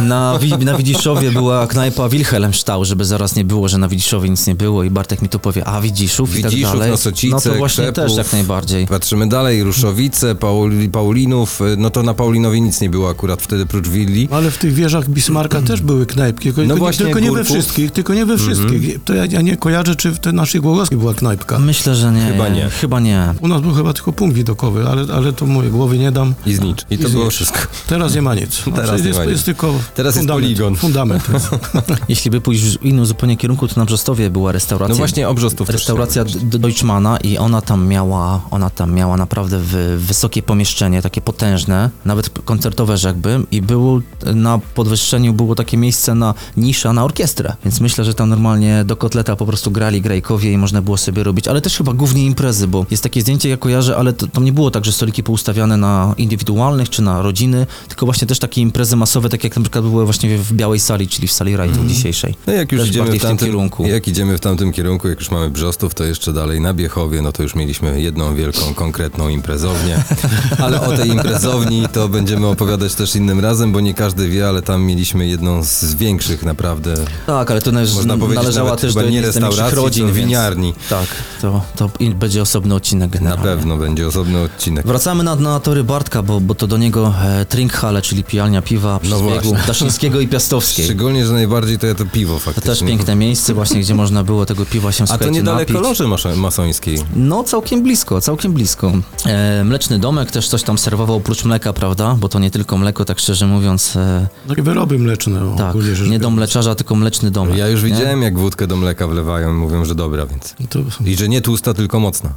Na, 0.00 0.38
na 0.64 0.76
Widziszowie 0.76 1.32
była 1.32 1.66
knajpa 1.66 2.08
Wilhelmstał, 2.08 2.84
żeby 2.84 3.04
zaraz 3.04 3.36
nie 3.36 3.44
było, 3.44 3.68
że 3.68 3.78
na 3.78 3.88
Widziszowie 3.88 4.30
nic 4.30 4.46
nie 4.46 4.54
było 4.54 4.84
i 4.84 4.90
Bartek 4.90 5.22
mi 5.22 5.28
tu 5.28 5.38
powie, 5.38 5.64
a 5.64 5.80
Widziszów 5.80 6.38
i 6.38 6.42
tak 6.42 6.50
Widziszów, 6.50 6.72
dalej. 6.72 6.90
Nosocice, 6.90 7.34
no 7.34 7.40
to 7.40 7.58
właśnie 7.58 7.84
Krzepów. 7.84 8.04
też 8.04 8.16
jak 8.16 8.32
najbardziej. 8.32 8.86
Patrzymy 8.86 9.28
dalej, 9.28 9.62
Ruszowice, 9.62 10.34
Pauli, 10.34 10.88
Paulinów. 10.88 11.60
No 11.76 11.90
to 11.90 12.02
na 12.02 12.14
Paulinowie 12.14 12.60
nic 12.60 12.80
nie 12.80 12.90
było 12.90 13.10
akurat 13.10 13.42
wtedy 13.42 13.66
prócz 13.66 13.88
willi. 13.88 14.28
Ale 14.30 14.50
w 14.50 14.58
tych 14.58 14.74
wieżach 14.74 15.08
Bismarka 15.08 15.62
też 15.62 15.80
były 15.80 16.06
knajpki, 16.06 16.44
tylko, 16.52 16.64
nie, 16.64 16.74
właśnie, 16.74 17.04
tylko 17.04 17.20
nie 17.20 17.32
we 17.32 17.44
wszystkich, 17.44 17.90
tylko 17.90 18.14
nie 18.14 18.26
we 18.26 18.38
wszystkich. 18.38 19.04
To 19.04 19.14
ja, 19.14 19.26
ja 19.26 19.40
nie 19.40 19.56
kojarzę, 19.56 19.96
czy 19.96 20.10
w 20.10 20.18
tej 20.18 20.34
naszej 20.34 20.60
Głogowskiej 20.60 20.98
była 20.98 21.14
knajpka. 21.14 21.58
Myślę, 21.58 21.94
że 21.94 22.12
nie. 22.12 22.26
Chyba 22.32 22.48
nie. 22.48 22.68
Chyba 22.70 23.00
nie. 23.00 23.34
U 23.40 23.48
nas 23.48 23.60
był 23.60 23.74
chyba 23.74 23.92
tylko 23.92 24.12
punkt 24.12 24.36
widokowy, 24.36 24.88
ale, 24.88 25.14
ale 25.14 25.32
to 25.32 25.46
moje 25.46 25.70
głowy 25.70 25.98
nie 25.98 26.12
dam. 26.12 26.34
I 26.46 26.54
znicz. 26.54 26.84
I 26.90 26.98
to 26.98 27.08
I 27.08 27.10
było 27.10 27.30
wszystko. 27.30 27.58
Teraz 27.86 28.14
nie 28.14 28.22
ma 28.22 28.34
nic. 28.34 28.57
Teraz 28.74 29.04
jest, 29.04 29.20
jest 29.26 29.44
tylko 29.44 29.74
Teraz 29.94 30.14
jest 30.14 30.18
fundament, 30.18 30.46
poligon. 30.46 30.76
Fundament. 30.76 31.22
Jeśli 32.08 32.30
by 32.30 32.40
pójść 32.40 32.62
w 32.62 32.84
innym 32.84 33.06
zupełnie 33.06 33.36
kierunku, 33.36 33.68
to 33.68 33.80
na 33.80 33.84
Brzostowie 33.84 34.30
była 34.30 34.52
restauracja. 34.52 34.94
No 34.94 34.98
właśnie 34.98 35.28
o 35.28 35.34
Brzostów 35.34 35.70
Restauracja 35.70 36.24
Deutschmana 36.42 37.16
i 37.16 37.38
ona 37.38 37.62
tam 37.62 37.86
miała, 37.86 38.40
ona 38.50 38.70
tam 38.70 38.94
miała 38.94 39.16
naprawdę 39.16 39.58
wy, 39.58 39.98
wysokie 39.98 40.42
pomieszczenie, 40.42 41.02
takie 41.02 41.20
potężne, 41.20 41.90
nawet 42.04 42.30
koncertowe 42.44 42.96
rzekłbym 42.96 43.46
i 43.50 43.62
było 43.62 44.00
na 44.34 44.60
podwyższeniu 44.74 45.32
było 45.32 45.54
takie 45.54 45.76
miejsce 45.76 46.14
na 46.14 46.34
nisza 46.56 46.92
na 46.92 47.04
orkiestrę, 47.04 47.56
więc 47.64 47.80
myślę, 47.80 48.04
że 48.04 48.14
tam 48.14 48.28
normalnie 48.28 48.84
do 48.84 48.96
kotleta 48.96 49.36
po 49.36 49.46
prostu 49.46 49.70
grali 49.70 50.00
grajkowie 50.00 50.52
i 50.52 50.58
można 50.58 50.82
było 50.82 50.96
sobie 50.96 51.22
robić, 51.22 51.48
ale 51.48 51.60
też 51.60 51.76
chyba 51.76 51.92
głównie 51.92 52.26
imprezy, 52.26 52.68
bo 52.68 52.86
jest 52.90 53.02
takie 53.02 53.20
zdjęcie, 53.20 53.48
ja 53.48 53.56
kojarzę, 53.56 53.96
ale 53.96 54.12
to, 54.12 54.26
tam 54.26 54.44
nie 54.44 54.52
było 54.52 54.70
tak, 54.70 54.84
że 54.84 54.92
stoliki 54.92 55.22
poustawiane 55.22 55.76
na 55.76 56.14
indywidualnych 56.18 56.90
czy 56.90 57.02
na 57.02 57.22
rodziny, 57.22 57.66
tylko 57.88 58.06
właśnie 58.06 58.26
też 58.26 58.37
też 58.38 58.48
takie 58.48 58.60
imprezy 58.60 58.96
masowe, 58.96 59.28
tak 59.28 59.44
jak 59.44 59.56
na 59.56 59.62
przykład 59.62 59.84
były 59.84 60.04
właśnie 60.04 60.38
w 60.38 60.52
Białej 60.52 60.80
Sali, 60.80 61.08
czyli 61.08 61.28
w 61.28 61.32
sali 61.32 61.56
rajdu 61.56 61.84
dzisiejszej. 61.84 62.34
No 62.46 62.52
jak 62.52 62.72
już 62.72 62.80
Też 62.80 62.90
idziemy 62.90 63.06
w 63.06 63.08
w 63.08 63.12
tym 63.12 63.20
tamtym 63.20 63.48
kierunku. 63.48 63.86
Jak 63.86 64.08
idziemy 64.08 64.38
w 64.38 64.40
tamtym 64.40 64.72
kierunku, 64.72 65.08
jak 65.08 65.18
już 65.18 65.30
mamy 65.30 65.50
Brzostów, 65.50 65.94
to 65.94 66.04
jeszcze 66.04 66.32
dalej 66.32 66.60
na 66.60 66.74
Biechowie, 66.74 67.22
no 67.22 67.32
to 67.32 67.42
już 67.42 67.54
mieliśmy 67.54 68.00
jedną 68.00 68.34
wielką, 68.34 68.74
konkretną 68.74 69.28
imprezownię. 69.28 70.04
Ale 70.64 70.80
o 70.80 70.96
tej 70.96 71.08
imprezowni 71.08 71.86
to 71.92 72.08
będziemy 72.08 72.46
opowiadać 72.46 72.94
też 72.94 73.16
innym 73.16 73.40
razem, 73.40 73.72
bo 73.72 73.80
nie 73.80 73.94
każdy 73.94 74.28
wie, 74.28 74.48
ale 74.48 74.62
tam 74.62 74.82
mieliśmy 74.82 75.26
jedną 75.26 75.64
z 75.64 75.94
większych 75.94 76.42
naprawdę, 76.42 76.94
Tak, 77.26 77.50
ale 77.50 77.62
to 77.62 77.72
należ, 77.72 77.94
można 77.94 78.16
powiedzieć 78.18 78.42
należała 78.42 78.76
też 78.76 78.94
do 78.94 79.10
nie 79.10 79.22
restauracji, 79.22 79.76
rodzin, 79.76 80.06
więc- 80.06 80.16
winiarni. 80.16 80.74
Tak, 80.90 81.06
to, 81.40 81.62
to 81.76 81.90
będzie 82.14 82.42
osobny 82.42 82.74
odcinek 82.74 83.12
Na 83.12 83.18
generalnie. 83.18 83.44
pewno 83.44 83.76
będzie 83.76 84.06
osobny 84.06 84.38
odcinek. 84.38 84.86
Wracamy 84.86 85.24
na, 85.24 85.36
na 85.36 85.60
tory 85.60 85.84
Bartka, 85.84 86.22
bo, 86.22 86.40
bo 86.40 86.54
to 86.54 86.66
do 86.66 86.76
niego 86.76 87.14
e, 87.24 87.44
Trinkhalle, 87.44 88.02
czyli 88.02 88.24
pijalnia 88.28 88.62
piwa 88.62 88.98
przy 89.00 89.10
No 89.10 89.18
zbiegu 89.18 89.32
właśnie. 89.34 89.58
Daszyńskiego 89.66 90.20
i 90.20 90.28
Piastowskiej. 90.28 90.84
Szczególnie, 90.84 91.26
że 91.26 91.32
najbardziej 91.32 91.78
to 91.78 91.86
ja 91.86 91.94
to 91.94 92.06
piwo 92.06 92.34
To 92.34 92.40
faktycznie. 92.40 92.70
też 92.70 92.80
piękne 92.82 93.14
miejsce 93.14 93.54
właśnie, 93.54 93.80
gdzie 93.80 93.94
można 93.94 94.24
było 94.24 94.46
tego 94.46 94.66
piwa 94.66 94.92
się 94.92 95.04
A 95.10 95.18
to 95.18 95.28
niedaleko 95.30 95.72
napić. 95.72 95.88
loży 95.88 96.36
masońskiej. 96.36 96.98
No, 97.16 97.44
całkiem 97.44 97.82
blisko, 97.82 98.20
całkiem 98.20 98.52
blisko. 98.52 98.92
E, 99.26 99.64
mleczny 99.64 99.98
domek 99.98 100.30
też 100.30 100.48
coś 100.48 100.62
tam 100.62 100.78
serwował 100.78 101.16
oprócz 101.16 101.44
mleka, 101.44 101.72
prawda? 101.72 102.14
Bo 102.20 102.28
to 102.28 102.38
nie 102.38 102.50
tylko 102.50 102.78
mleko, 102.78 103.04
tak 103.04 103.18
szczerze 103.18 103.46
mówiąc. 103.46 103.96
E, 103.96 104.28
No 104.48 104.54
i 104.54 104.62
wyroby 104.62 104.98
mleczne. 104.98 105.40
tak, 105.58 105.74
nie 105.74 105.82
dom 105.82 106.08
biorąc. 106.10 106.34
mleczarza, 106.36 106.74
tylko 106.74 106.94
mleczny 106.94 107.30
domek. 107.30 107.56
Ja 107.56 107.68
już 107.68 107.82
nie? 107.82 107.90
widziałem, 107.90 108.22
jak 108.22 108.38
wódkę 108.38 108.66
do 108.66 108.76
mleka 108.76 109.06
wlewają 109.08 109.50
i 109.50 109.54
mówią, 109.54 109.84
że 109.84 109.94
dobra, 109.94 110.26
więc... 110.26 110.54
To, 110.70 110.78
I 111.04 111.16
że 111.16 111.28
nie 111.28 111.40
tłusta, 111.40 111.74
tylko 111.74 112.00
mocna. 112.00 112.30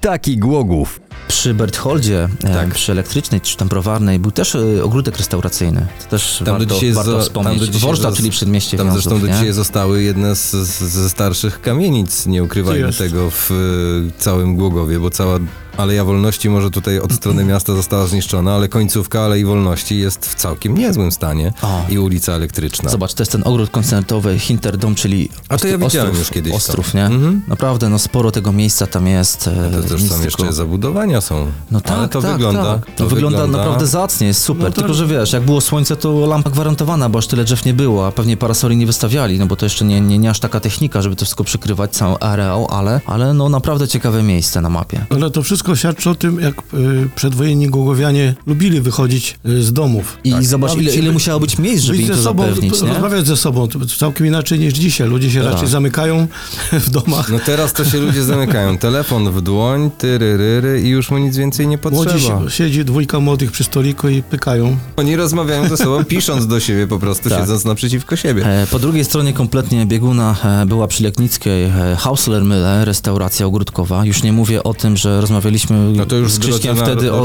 Taki 0.00 0.38
Głogów. 0.38 1.00
Przy 1.30 1.54
Bertholdzie, 1.54 2.28
Tak. 2.40 2.74
przy 2.74 2.92
elektrycznej 2.92 3.40
czy 3.40 3.56
tam 3.56 3.68
browarnej, 3.68 4.18
był 4.18 4.30
też 4.30 4.54
e, 4.54 4.84
ogródek 4.84 5.16
restauracyjny. 5.16 5.86
To 6.04 6.10
też 6.10 6.36
Tam 6.38 6.44
do 6.46 6.52
warto, 6.52 6.74
dzisiaj 6.74 6.92
warto 6.92 7.12
tam 7.12 7.20
wspomnieć. 7.22 7.62
zos- 7.62 8.16
czyli 8.16 8.30
przedmieście 8.30 8.76
Tam 8.76 8.86
Wiązów, 8.86 9.02
zresztą 9.02 9.20
do 9.20 9.26
nie? 9.26 9.32
dzisiaj 9.32 9.52
zostały 9.52 10.02
jedne 10.02 10.36
z, 10.36 10.50
z, 10.50 10.78
ze 10.82 11.10
starszych 11.10 11.60
kamienic, 11.60 12.26
nie 12.26 12.42
ukrywajmy 12.44 12.92
tego, 12.92 13.30
w 13.30 13.50
y, 13.50 14.20
całym 14.22 14.56
Głogowie, 14.56 14.98
bo 15.00 15.10
cała 15.10 15.38
Aleja 15.82 16.04
Wolności 16.04 16.50
może 16.50 16.70
tutaj 16.70 16.98
od 16.98 17.12
strony 17.12 17.44
miasta 17.44 17.74
została 17.74 18.06
zniszczona, 18.06 18.54
ale 18.54 18.68
końcówka 18.68 19.20
Alei 19.24 19.44
Wolności 19.44 19.98
jest 19.98 20.26
w 20.26 20.34
całkiem 20.34 20.78
niezłym 20.78 21.12
stanie 21.12 21.52
O. 21.62 21.82
i 21.88 21.98
ulica 21.98 22.32
Elektryczna. 22.32 22.90
Zobacz, 22.90 23.14
to 23.14 23.22
jest 23.22 23.32
ten 23.32 23.42
ogród 23.44 23.70
koncertowy 23.70 24.38
Hinterdom, 24.38 24.94
czyli 24.94 25.28
A 25.48 25.58
to 25.58 25.66
ja 25.68 25.78
widziałem 25.78 26.10
Ostrów, 26.10 26.18
już 26.18 26.30
kiedyś 26.30 26.50
to. 26.52 26.56
Ostrów, 26.56 26.94
nie? 26.94 27.04
Mhm. 27.06 27.42
Naprawdę, 27.48 27.88
no 27.88 27.98
sporo 27.98 28.30
tego 28.30 28.52
miejsca 28.52 28.86
tam 28.86 29.06
jest. 29.06 29.48
e, 29.48 29.70
To 29.82 29.88
też 29.88 30.02
nic 30.02 30.10
są 30.12 30.14
tylko- 30.20 30.24
jeszcze 30.24 30.52
zabudowania 30.52 31.20
są. 31.20 31.46
No 31.70 31.80
tak, 31.80 31.98
ale 31.98 32.08
to 32.08 32.22
tak, 32.22 32.32
wygląda. 32.32 32.64
tak. 32.78 32.94
To, 32.96 33.06
wygląda, 33.06 33.46
naprawdę 33.46 33.86
zacnie, 33.86 34.26
jest 34.26 34.42
super. 34.42 34.64
No 34.64 34.70
to- 34.70 34.76
Tylko, 34.80 34.94
że 34.94 35.06
wiesz, 35.06 35.32
jak 35.32 35.42
było 35.42 35.60
słońce, 35.60 35.96
to 35.96 36.26
lampa 36.26 36.50
gwarantowana, 36.50 37.08
bo 37.08 37.18
aż 37.18 37.26
tyle 37.26 37.44
drzew 37.44 37.64
nie 37.64 37.74
było, 37.74 38.06
a 38.06 38.12
pewnie 38.12 38.36
parasoli 38.36 38.76
nie 38.76 38.86
wystawiali, 38.86 39.38
no 39.38 39.46
bo 39.46 39.56
to 39.56 39.66
jeszcze 39.66 39.84
nie, 39.84 40.00
nie, 40.00 40.18
nie 40.18 40.30
aż 40.30 40.40
taka 40.40 40.60
technika, 40.60 41.02
żeby 41.02 41.16
to 41.16 41.24
wszystko 41.24 41.44
przykrywać, 41.44 41.90
cały 41.92 42.18
areał, 42.18 42.66
ale, 42.70 43.00
ale 43.06 43.34
no 43.34 43.48
naprawdę 43.48 43.88
ciekawe 43.88 44.22
miejsce 44.22 44.60
na 44.60 44.70
mapie. 44.70 45.06
ale 45.10 45.30
to 45.30 45.42
wszystko 45.42 45.69
świadczy 45.76 46.10
o 46.10 46.14
tym, 46.14 46.40
jak 46.40 46.54
y, 46.74 47.08
przedwojenni 47.14 47.66
głogowianie 47.68 48.34
lubili 48.46 48.80
wychodzić 48.80 49.38
y, 49.46 49.62
z 49.62 49.72
domów. 49.72 50.18
I 50.24 50.44
zobacz, 50.44 50.70
Bawić 50.70 50.86
ile, 50.88 50.96
ile 50.96 51.12
musiało 51.12 51.40
być 51.40 51.58
miejsc, 51.58 51.84
żeby 51.84 51.98
Być 51.98 52.06
im 52.06 52.12
to 52.12 52.16
ze 52.16 52.22
sobą, 52.22 52.42
zapewnić, 52.42 52.82
nie? 52.82 52.88
rozmawiać 52.88 53.26
ze 53.26 53.36
sobą, 53.36 53.68
to 53.68 53.78
całkiem 53.98 54.26
inaczej 54.26 54.58
niż 54.58 54.74
dzisiaj. 54.74 55.08
Ludzie 55.08 55.30
się 55.30 55.42
Tak. 55.42 55.52
raczej 55.52 55.68
zamykają 55.68 56.26
w 56.72 56.90
domach. 56.90 57.30
No 57.32 57.38
teraz 57.46 57.72
to 57.72 57.84
się 57.84 57.98
ludzie 57.98 58.22
zamykają. 58.22 58.78
Telefon 58.78 59.30
w 59.32 59.40
dłoń, 59.42 59.90
tyryryry 59.98 60.82
i 60.82 60.88
już 60.88 61.10
mu 61.10 61.18
nic 61.18 61.36
więcej 61.36 61.66
nie 61.68 61.78
potrzeba. 61.78 62.04
Młodzi 62.04 62.26
się, 62.26 62.50
siedzi 62.50 62.84
dwójka 62.84 63.20
młodych 63.20 63.52
przy 63.52 63.64
stoliku 63.64 64.08
i 64.08 64.22
pykają. 64.22 64.76
Oni 64.96 65.16
rozmawiają 65.16 65.68
ze 65.68 65.76
sobą, 65.76 66.04
pisząc 66.04 66.46
do 66.46 66.60
siebie 66.60 66.86
po 66.86 66.98
prostu, 66.98 67.28
Tak. 67.28 67.40
siedząc 67.40 67.64
naprzeciwko 67.64 68.16
siebie. 68.16 68.46
E, 68.46 68.66
Po 68.66 68.78
drugiej 68.78 69.04
stronie 69.04 69.32
kompletnie 69.32 69.86
bieguna 69.86 70.36
e, 70.44 70.66
była 70.66 70.86
przy 70.86 71.02
Legnickiej 71.02 71.64
e, 71.64 71.96
Hauslermühle, 72.00 72.84
restauracja 72.84 73.46
ogródkowa. 73.46 74.04
Już 74.04 74.22
nie 74.22 74.32
mówię 74.32 74.62
o 74.62 74.74
tym, 74.74 74.96
że 74.96 75.20
rozmawialiśmy 75.50 75.92
No 75.96 76.06
to 76.06 76.16
już 76.16 76.32
z 76.32 76.38
Krzyśkiem 76.38 76.76
na 76.76 76.82
wtedy 76.82 77.12
o, 77.12 77.20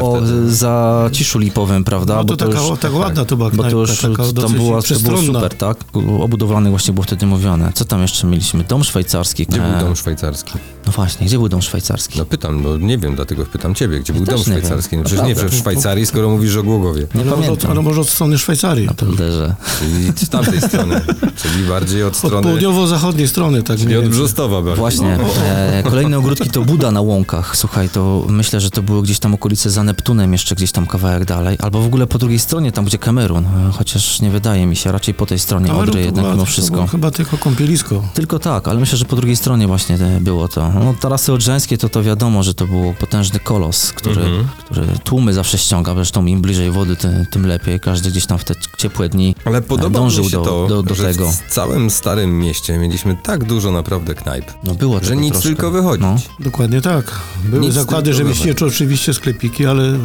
o 0.00 0.14
wtedy. 0.16 0.54
zaciszu 0.54 1.38
lipowym, 1.38 1.84
prawda? 1.84 2.14
No 2.16 2.24
to, 2.24 2.24
Bo 2.24 2.36
taka, 2.36 2.66
już, 2.68 2.78
tak 2.78 2.94
ładna 2.94 3.24
to 3.24 3.36
była 3.36 3.50
bo 3.50 3.62
to 3.62 3.70
już 3.70 4.00
taka 4.00 4.22
tam 4.42 4.52
była, 4.52 4.82
to 4.82 5.00
było 5.00 5.22
super, 5.22 5.54
tak? 5.54 5.76
Obudowlany 6.20 6.70
właśnie 6.70 6.94
było 6.94 7.04
wtedy 7.04 7.26
mówione. 7.26 7.72
Co 7.74 7.84
tam 7.84 8.02
jeszcze 8.02 8.26
mieliśmy? 8.26 8.64
Dom 8.64 8.84
szwajcarski. 8.84 9.46
Gdzie 9.46 9.64
E, 9.64 9.70
był 9.72 9.80
dom 9.86 9.96
szwajcarski? 9.96 10.52
No 10.86 10.92
właśnie, 10.92 11.26
gdzie 11.26 11.38
był 11.38 11.48
dom 11.48 11.62
szwajcarski? 11.62 12.18
No 12.18 12.24
pytam, 12.24 12.62
no 12.62 12.76
nie 12.76 12.98
wiem, 12.98 13.14
dlatego 13.14 13.46
pytam 13.46 13.74
ciebie, 13.74 14.00
gdzie 14.00 14.12
był 14.12 14.26
też 14.26 14.44
dom 14.44 14.54
nie 14.54 14.60
szwajcarski? 14.60 14.96
No 14.96 15.02
przecież 15.04 15.22
nie 15.24 15.28
Naprawdę. 15.34 15.56
w 15.56 15.60
Szwajcarii, 15.60 16.06
skoro 16.06 16.28
mówisz 16.30 16.56
o 16.56 16.62
Głogowie. 16.62 17.06
nie 17.14 17.20
ale, 17.20 17.30
może, 17.30 17.42
pamiętam. 17.42 17.70
ale 17.70 17.82
może 17.82 18.00
od 18.00 18.08
strony 18.08 18.38
Szwajcarii. 18.38 18.86
Naprawdę, 18.86 19.32
że... 19.32 19.54
Czyli 19.78 20.26
z 20.26 20.28
tamtej 20.28 20.60
strony, 20.60 21.00
czyli 21.36 21.64
bardziej 21.68 22.02
od 22.02 22.12
Od 22.12 22.16
strony... 22.18 22.42
południowo-zachodniej 22.42 23.28
strony, 23.28 23.62
tak 23.62 23.78
Czyli 23.78 23.96
od. 23.96 24.04
Brzostowa 24.08 24.56
bardziej. 24.62 24.76
Właśnie. 24.76 25.18
E, 25.46 25.82
kolejne 25.82 26.18
ogródki 26.18 26.50
to 26.50 26.62
Buda 26.62 26.90
na 26.90 27.00
łąkach. 27.00 27.56
Słuchaj, 27.64 27.88
to 27.88 28.24
myślę, 28.28 28.60
że 28.60 28.70
to 28.70 28.82
było 28.82 29.02
gdzieś 29.02 29.18
tam 29.18 29.34
okolice 29.34 29.70
za 29.70 29.82
Neptunem, 29.82 30.32
jeszcze 30.32 30.54
gdzieś 30.54 30.72
tam 30.72 30.86
kawałek 30.86 31.24
dalej. 31.24 31.56
Albo 31.60 31.80
w 31.80 31.86
ogóle 31.86 32.06
po 32.06 32.18
drugiej 32.18 32.38
stronie, 32.38 32.72
tam 32.72 32.84
gdzie 32.84 32.98
Kamerun. 32.98 33.44
E, 33.46 33.70
Chociaż 33.72 34.20
nie 34.20 34.30
wydaje 34.30 34.66
mi 34.66 34.76
się, 34.76 34.92
raczej 34.92 35.14
po 35.14 35.26
tej 35.26 35.38
stronie 35.38 35.66
Kamerun 35.66 35.88
Odry 35.88 36.02
jednak 36.04 36.26
mimo 36.26 36.44
wszystko. 36.44 36.86
Chyba 36.86 37.10
tylko 37.10 37.38
kąpielisko. 37.38 38.02
Tylko 38.14 38.38
tak, 38.38 38.68
ale 38.68 38.80
myślę, 38.80 38.98
że 38.98 39.04
po 39.04 39.16
drugiej 39.16 39.36
stronie 39.36 39.66
właśnie 39.66 39.94
e, 39.96 40.20
było 40.20 40.48
to. 40.48 40.68
No, 40.68 40.94
tarasy 41.00 41.32
odrzańskie 41.32 41.78
to 41.78 41.88
to 41.88 42.02
wiadomo, 42.02 42.42
że 42.42 42.54
to 42.54 42.66
był 42.66 42.94
potężny 43.00 43.40
kolos, 43.40 43.92
który, 43.92 44.22
Mhm. 44.22 44.48
który 44.64 44.86
tłumy 45.04 45.32
zawsze 45.34 45.58
ściąga. 45.58 45.94
Zresztą 45.94 46.26
im 46.26 46.40
bliżej 46.42 46.70
wody, 46.70 46.96
tym, 46.96 47.26
tym 47.30 47.46
lepiej. 47.46 47.80
Każdy 47.80 48.10
gdzieś 48.10 48.26
tam 48.26 48.38
w 48.38 48.44
te 48.44 48.54
ciepłe 48.78 49.08
dni 49.08 49.34
Ale 49.44 49.62
podoba 49.62 49.90
dążył 49.98 50.24
mi 50.24 50.30
się 50.30 50.36
do- 50.36 50.44
to, 50.44 50.66
do- 50.68 50.82
do 50.82 50.94
że 50.94 51.04
tego. 51.04 51.30
w 51.30 51.42
całym 51.52 51.90
starym 51.90 52.38
mieście 52.38 52.78
mieliśmy 52.78 53.16
tak 53.22 53.44
dużo 53.44 53.72
naprawdę 53.72 54.14
knajp, 54.14 54.44
no 54.64 54.74
było 54.74 55.00
że 55.04 55.16
nic 55.16 55.32
troszkę. 55.32 55.48
tylko 55.48 55.70
wychodzić. 55.70 56.02
No. 56.02 56.16
Dokładnie 56.40 56.80
tak. 56.80 57.20
Były 57.54 57.66
Nic 57.66 57.74
zakłady 57.74 58.14
rzemieślnicze, 58.14 58.66
oczywiście 58.66 59.14
sklepiki, 59.14 59.66
ale 59.66 59.98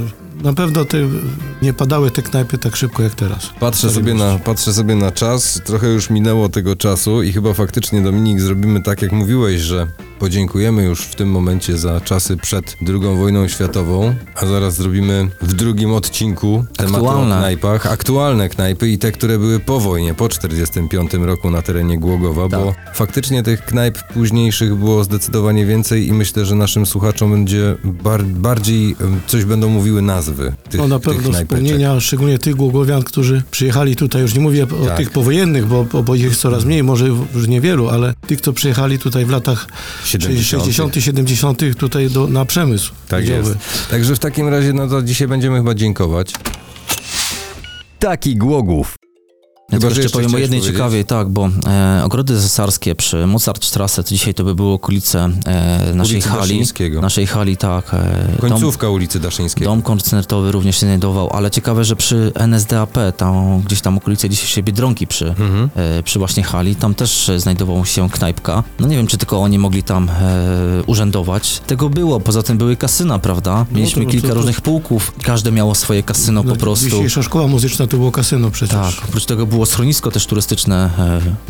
na 0.43 0.53
pewno 0.53 0.85
te, 0.85 0.97
nie 1.62 1.73
padały 1.73 2.12
te 2.12 2.21
knajpy 2.21 2.57
tak 2.57 2.75
szybko 2.75 3.03
jak 3.03 3.15
teraz. 3.15 3.49
Patrzę 3.59 3.89
sobie, 3.89 4.13
na, 4.13 4.39
patrzę 4.39 4.73
sobie 4.73 4.95
na 4.95 5.12
czas, 5.12 5.62
trochę 5.65 5.88
już 5.88 6.09
minęło 6.09 6.49
tego 6.49 6.75
czasu 6.75 7.23
i 7.23 7.33
chyba 7.33 7.53
faktycznie 7.53 8.01
Dominik 8.01 8.41
zrobimy 8.41 8.81
tak 8.81 9.01
jak 9.01 9.12
mówiłeś, 9.12 9.62
że 9.62 9.88
podziękujemy 10.19 10.84
już 10.84 11.01
w 11.01 11.15
tym 11.15 11.32
momencie 11.32 11.77
za 11.77 12.01
czasy 12.01 12.38
przed 12.38 12.75
II 12.88 13.17
wojną 13.17 13.47
światową, 13.47 14.15
a 14.36 14.45
zaraz 14.45 14.75
zrobimy 14.75 15.27
w 15.41 15.53
drugim 15.53 15.91
odcinku 15.93 16.65
tematu 16.77 17.05
o 17.08 17.25
knajpach, 17.25 17.86
aktualne 17.86 18.49
knajpy 18.49 18.89
i 18.89 18.97
te, 18.97 19.12
które 19.12 19.38
były 19.39 19.60
po 19.60 19.79
wojnie, 19.79 20.13
po 20.13 20.29
45 20.29 21.13
roku 21.13 21.51
na 21.51 21.62
terenie 21.62 21.97
Głogowa, 21.99 22.49
bo 22.49 22.73
faktycznie 22.93 23.43
tych 23.43 23.65
knajp 23.65 23.97
późniejszych 24.13 24.75
było 24.75 25.03
zdecydowanie 25.03 25.65
więcej 25.65 26.08
i 26.08 26.13
myślę, 26.13 26.45
że 26.45 26.55
naszym 26.55 26.86
słuchaczom 26.86 27.32
będzie 27.32 27.75
bar- 27.84 28.23
bardziej 28.25 28.95
coś 29.27 29.45
będą 29.45 29.69
mówiły 29.69 30.01
nazwy 30.01 30.53
tych, 30.69 30.79
No 30.82 30.88
na 30.88 30.99
pewno 30.99 31.32
wspomnienia, 31.34 31.99
szczególnie 31.99 32.39
tych 32.39 32.55
głogowian, 32.55 33.03
którzy 33.03 33.43
przyjechali 33.51 33.95
tutaj, 33.95 34.21
już 34.21 34.34
nie 34.34 34.41
mówię 34.41 34.63
o 34.84 34.86
Tak. 34.86 34.97
tych 34.97 35.10
powojennych, 35.10 35.65
bo, 35.65 35.84
bo, 35.84 36.03
bo 36.03 36.15
ich 36.15 36.23
jest 36.23 36.41
coraz 36.41 36.65
mniej, 36.65 36.84
może 36.84 37.08
już 37.36 37.47
niewielu, 37.47 37.89
ale 37.89 38.13
tych, 38.27 38.41
co 38.41 38.53
przyjechali 38.53 38.99
tutaj 38.99 39.25
w 39.25 39.29
latach 39.29 39.67
70. 40.09 40.63
60., 40.63 40.95
70. 41.03 41.77
tutaj 41.77 42.09
do, 42.09 42.27
na 42.27 42.45
przemysł. 42.45 42.93
Tak 43.07 43.27
jest. 43.27 43.57
Także 43.91 44.15
w 44.15 44.19
takim 44.19 44.47
razie, 44.47 44.73
no 44.73 44.87
to 44.87 45.01
dzisiaj 45.01 45.27
będziemy 45.27 45.57
chyba 45.57 45.75
dziękować. 45.75 46.33
Taki 47.99 48.35
Głogów. 48.35 48.95
Ja 49.71 49.79
Chyba, 49.79 49.88
jeszcze 49.88 50.10
powiem 50.10 50.36
o 50.36 50.38
jednej 50.38 50.60
powiedzieć. 50.60 50.77
ciekawej, 50.77 51.05
tak, 51.05 51.29
bo 51.29 51.49
e, 51.67 52.01
ogrody 52.05 52.34
cesarskie 52.41 52.95
przy 52.95 53.27
Mozartstrasse, 53.27 54.03
to 54.03 54.10
dzisiaj 54.10 54.34
to 54.34 54.43
by 54.43 54.55
były 54.55 54.73
okolice 54.73 55.29
e, 55.45 55.91
naszej 55.95 56.13
Ulicy 56.15 56.29
hali. 56.29 56.41
Daszyńskiego. 56.41 57.01
Naszej 57.01 57.27
hali, 57.27 57.58
tak. 57.58 57.93
E, 57.93 58.27
dom, 58.41 58.49
Końcówka 58.49 58.89
ulicy 58.89 59.19
Daszyńskiej. 59.19 59.65
dom 59.67 59.82
koncertowy 59.82 60.51
również 60.51 60.75
się 60.79 60.86
znajdował, 60.86 61.29
ale 61.34 61.51
ciekawe, 61.51 61.84
że 61.84 61.95
przy 61.95 62.32
NSDAP, 62.36 62.97
tam 63.17 63.62
gdzieś 63.62 63.82
tam 63.82 63.97
okolice 63.97 64.29
dzisiejszej 64.29 64.63
Biedronki 64.63 65.08
przy, 65.08 65.27
Mhm. 65.29 65.69
e, 65.75 66.03
przy 66.03 66.19
właśnie 66.19 66.43
hali, 66.43 66.75
tam 66.75 66.95
też 66.95 67.29
e, 67.29 67.39
znajdował 67.39 67.86
się 67.86 68.10
knajpka. 68.10 68.63
No 68.79 68.88
nie 68.88 68.97
wiem, 68.97 69.08
czy 69.08 69.17
tylko 69.17 69.39
oni 69.41 69.60
mogli 69.60 69.84
tam 69.84 70.10
e, 70.10 70.13
urzędować. 70.88 71.62
Tego 71.67 71.89
było, 71.89 72.19
poza 72.19 72.43
tym 72.43 72.58
były 72.58 72.75
kasyna, 72.75 73.19
prawda? 73.19 73.65
Mieliśmy 73.71 74.05
to- 74.05 74.12
kilka 74.12 74.27
to- 74.27 74.34
to- 74.34 74.38
różnych 74.39 74.62
pułków, 74.62 75.13
każde 75.23 75.51
miało 75.51 75.75
swoje 75.75 76.03
kasyno 76.03 76.43
po 76.43 76.49
No, 76.49 76.55
prostu. 76.55 76.86
Dzisiejsza 76.89 77.23
szkoła 77.23 77.47
muzyczna 77.47 77.88
to 77.88 77.97
było 77.97 78.12
kasyno 78.12 78.51
przecież. 78.51 78.75
Tak, 78.95 79.03
oprócz 79.10 79.25
tego 79.25 79.45
było 79.45 79.58
było 79.59 79.65
schronisko 79.65 80.11
też 80.11 80.25
turystyczne 80.25 80.89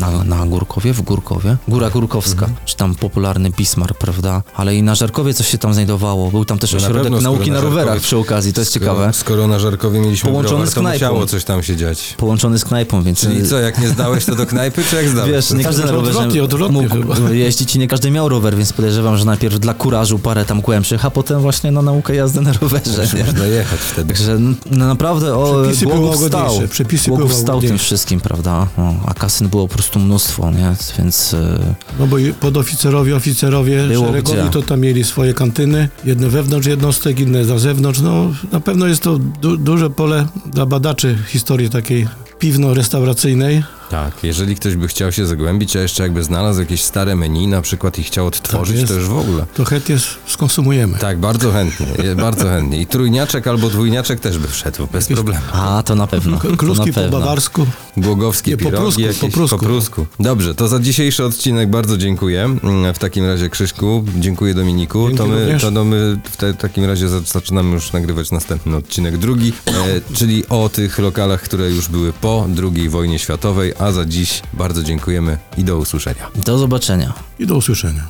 na, 0.00 0.24
na 0.24 0.46
Górkowie, 0.46 0.92
w 0.92 1.02
Górkowie. 1.02 1.56
Góra 1.68 1.90
Górkowska, 1.90 2.46
Mhm. 2.46 2.54
czy 2.64 2.76
tam 2.76 2.94
popularny 2.94 3.50
Bismarck, 3.50 3.98
prawda? 3.98 4.42
Ale 4.56 4.76
i 4.76 4.82
na 4.82 4.94
Żarkowie 4.94 5.34
coś 5.34 5.48
się 5.48 5.58
tam 5.58 5.74
znajdowało. 5.74 6.30
Był 6.30 6.44
tam 6.44 6.58
też 6.58 6.72
No 6.72 6.78
na 6.80 6.86
ośrodek 6.86 7.06
skoro 7.12 7.20
nauki 7.20 7.50
na 7.50 7.56
na 7.56 7.60
rowerach 7.62 7.86
Żarkowie- 7.94 8.00
przy 8.00 8.16
okazji, 8.16 8.52
to 8.52 8.60
jest 8.60 8.70
skoro, 8.70 8.84
ciekawe. 8.92 9.12
Skoro 9.12 9.46
na 9.46 9.58
Żarkowie 9.58 10.00
mieliśmy 10.00 10.30
Połączony 10.30 10.56
browar, 10.56 10.70
z 10.70 10.74
to 10.74 10.80
knajpą. 10.80 11.06
musiało 11.06 11.26
coś 11.26 11.44
tam 11.44 11.62
się 11.62 11.76
dziać. 11.76 12.14
Połączony 12.18 12.58
z 12.58 12.64
knajpą, 12.64 13.02
więc... 13.02 13.20
Czyli 13.20 13.48
co, 13.48 13.58
jak 13.58 13.78
nie 13.78 13.88
zdałeś 13.88 14.24
to 14.24 14.34
do 14.34 14.46
knajpy, 14.46 14.84
czy 14.90 14.96
jak 14.96 15.08
zdałeś? 15.08 15.32
Wiesz, 15.32 15.50
nie 15.50 15.64
każdy 15.64 15.84
na 15.84 15.92
rowerze 15.92 16.10
Odwrotnie, 16.18 16.44
odwrotnie 16.44 16.82
mógł 16.82 17.12
chyba. 17.14 17.30
jeździć 17.30 17.76
i 17.76 17.78
nie 17.78 17.88
każdy 17.88 18.10
miał 18.10 18.28
rower, 18.28 18.56
więc 18.56 18.72
podejrzewam, 18.72 19.16
że 19.16 19.24
najpierw 19.24 19.58
dla 19.58 19.74
kurażu 19.74 20.18
parę 20.18 20.44
tam 20.44 20.60
głębszych, 20.60 21.04
a 21.04 21.10
potem 21.10 21.40
właśnie 21.40 21.70
na 21.70 21.82
naukę 21.82 22.14
jazdy 22.14 22.40
na 22.40 22.52
rowerze. 22.52 23.06
Nie? 23.16 23.24
Można 23.24 23.46
jechać 23.46 23.80
wtedy. 23.80 24.08
Także 24.08 24.38
no, 24.70 24.86
naprawdę 24.86 25.34
o, 25.36 25.62
Przepisy 25.62 25.86
były 25.86 25.98
Głogów 25.98 26.26
stał. 26.26 26.40
łagodniejsze, 26.40 26.68
przepisy 26.68 27.10
były 27.10 27.28
stał 27.28 27.36
tym 27.44 27.46
łagodniejsze. 27.54 27.78
Wszystkim, 28.00 28.20
prawda? 28.20 28.66
No, 28.78 28.94
a 29.06 29.14
kasyn 29.14 29.48
było 29.48 29.68
po 29.68 29.74
prostu 29.74 29.98
mnóstwo, 29.98 30.50
nie? 30.50 30.74
Więc 30.98 31.34
e, 31.34 31.74
No 31.98 32.06
bo 32.06 32.16
podoficerowie, 32.40 33.16
oficerowie 33.16 33.88
szeregowi 33.94 34.38
gdzie. 34.40 34.50
to 34.50 34.62
tam 34.62 34.80
mieli 34.80 35.04
swoje 35.04 35.34
kantyny, 35.34 35.88
jedne 36.04 36.28
wewnątrz 36.28 36.66
jednostek, 36.66 37.20
inne 37.20 37.44
na 37.44 37.58
zewnątrz. 37.58 38.00
No 38.00 38.30
na 38.52 38.60
pewno 38.60 38.86
jest 38.86 39.02
to 39.02 39.18
du- 39.18 39.56
duże 39.56 39.90
pole 39.90 40.26
dla 40.46 40.66
badaczy 40.66 41.18
historii 41.28 41.70
takiej 41.70 42.08
piwno-restauracyjnej. 42.38 43.62
Tak, 43.90 44.24
jeżeli 44.24 44.56
ktoś 44.56 44.76
by 44.76 44.88
chciał 44.88 45.12
się 45.12 45.26
zagłębić, 45.26 45.76
a 45.76 45.80
jeszcze 45.80 46.02
jakby 46.02 46.22
znalazł 46.22 46.60
jakieś 46.60 46.82
stare 46.82 47.16
menu 47.16 47.46
na 47.46 47.62
przykład 47.62 47.98
i 47.98 48.02
chciał 48.02 48.26
odtworzyć, 48.26 48.76
jest. 48.76 48.88
to 48.88 48.94
już 48.94 49.08
w 49.08 49.16
ogóle. 49.18 49.46
To 49.54 49.64
chętnie 49.64 49.96
skonsumujemy. 50.26 50.98
Tak, 50.98 51.18
bardzo 51.18 51.52
chętnie, 51.52 51.86
bardzo 52.16 52.44
chętnie. 52.44 52.80
I 52.80 52.86
trójniaczek 52.86 53.46
albo 53.46 53.68
dwójniaczek 53.70 54.20
też 54.20 54.38
by 54.38 54.48
wszedł, 54.48 54.86
bez 54.92 55.06
problemu. 55.08 55.40
a 55.52 55.82
to 55.86 55.94
na 55.94 56.06
pewno. 56.06 56.38
Kluski 56.58 56.86
na 56.86 56.92
po 56.92 57.08
bawarsku. 57.08 57.66
Głogowskie 57.96 58.50
Nie, 58.50 58.56
po 58.56 58.64
pirogi 58.64 58.82
prusku, 58.84 59.00
jakieś, 59.00 59.20
po 59.20 59.28
prusku. 59.28 59.58
po 59.58 59.64
prusku. 59.64 60.06
Dobrze, 60.20 60.54
to 60.54 60.68
za 60.68 60.78
dzisiejszy 60.78 61.24
odcinek 61.24 61.70
bardzo 61.70 61.96
dziękuję. 61.98 62.44
Mm, 62.44 62.94
W 62.94 62.98
takim 62.98 63.26
razie 63.26 63.48
Krzyśku, 63.50 64.04
dziękuję 64.18 64.54
Dominiku. 64.54 65.02
Dzięki 65.08 65.16
to 65.18 65.26
my, 65.26 65.58
to 65.60 65.70
no 65.70 65.84
my 65.84 66.20
w 66.32 66.36
te, 66.36 66.54
takim 66.54 66.84
razie 66.84 67.08
za- 67.08 67.20
zaczynamy 67.20 67.74
już 67.74 67.92
nagrywać 67.92 68.30
następny 68.30 68.76
odcinek, 68.76 69.18
drugi, 69.18 69.52
e, 69.66 69.72
czyli 70.14 70.48
o 70.48 70.68
tych 70.68 70.98
lokalach, 70.98 71.42
które 71.42 71.70
już 71.70 71.88
były 71.88 72.12
po 72.12 72.46
II 72.76 72.88
wojnie 72.88 73.18
światowej, 73.18 73.72
a 73.80 73.92
za 73.92 74.04
dziś 74.04 74.42
bardzo 74.52 74.82
dziękujemy 74.82 75.38
i 75.58 75.64
do 75.64 75.78
usłyszenia. 75.78 76.30
Do 76.44 76.58
zobaczenia. 76.58 77.12
I 77.38 77.46
do 77.46 77.56
usłyszenia. 77.56 78.06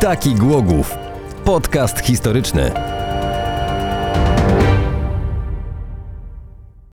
Taki 0.00 0.34
Głogów. 0.34 0.94
Podcast 1.44 1.98
historyczny. 1.98 2.72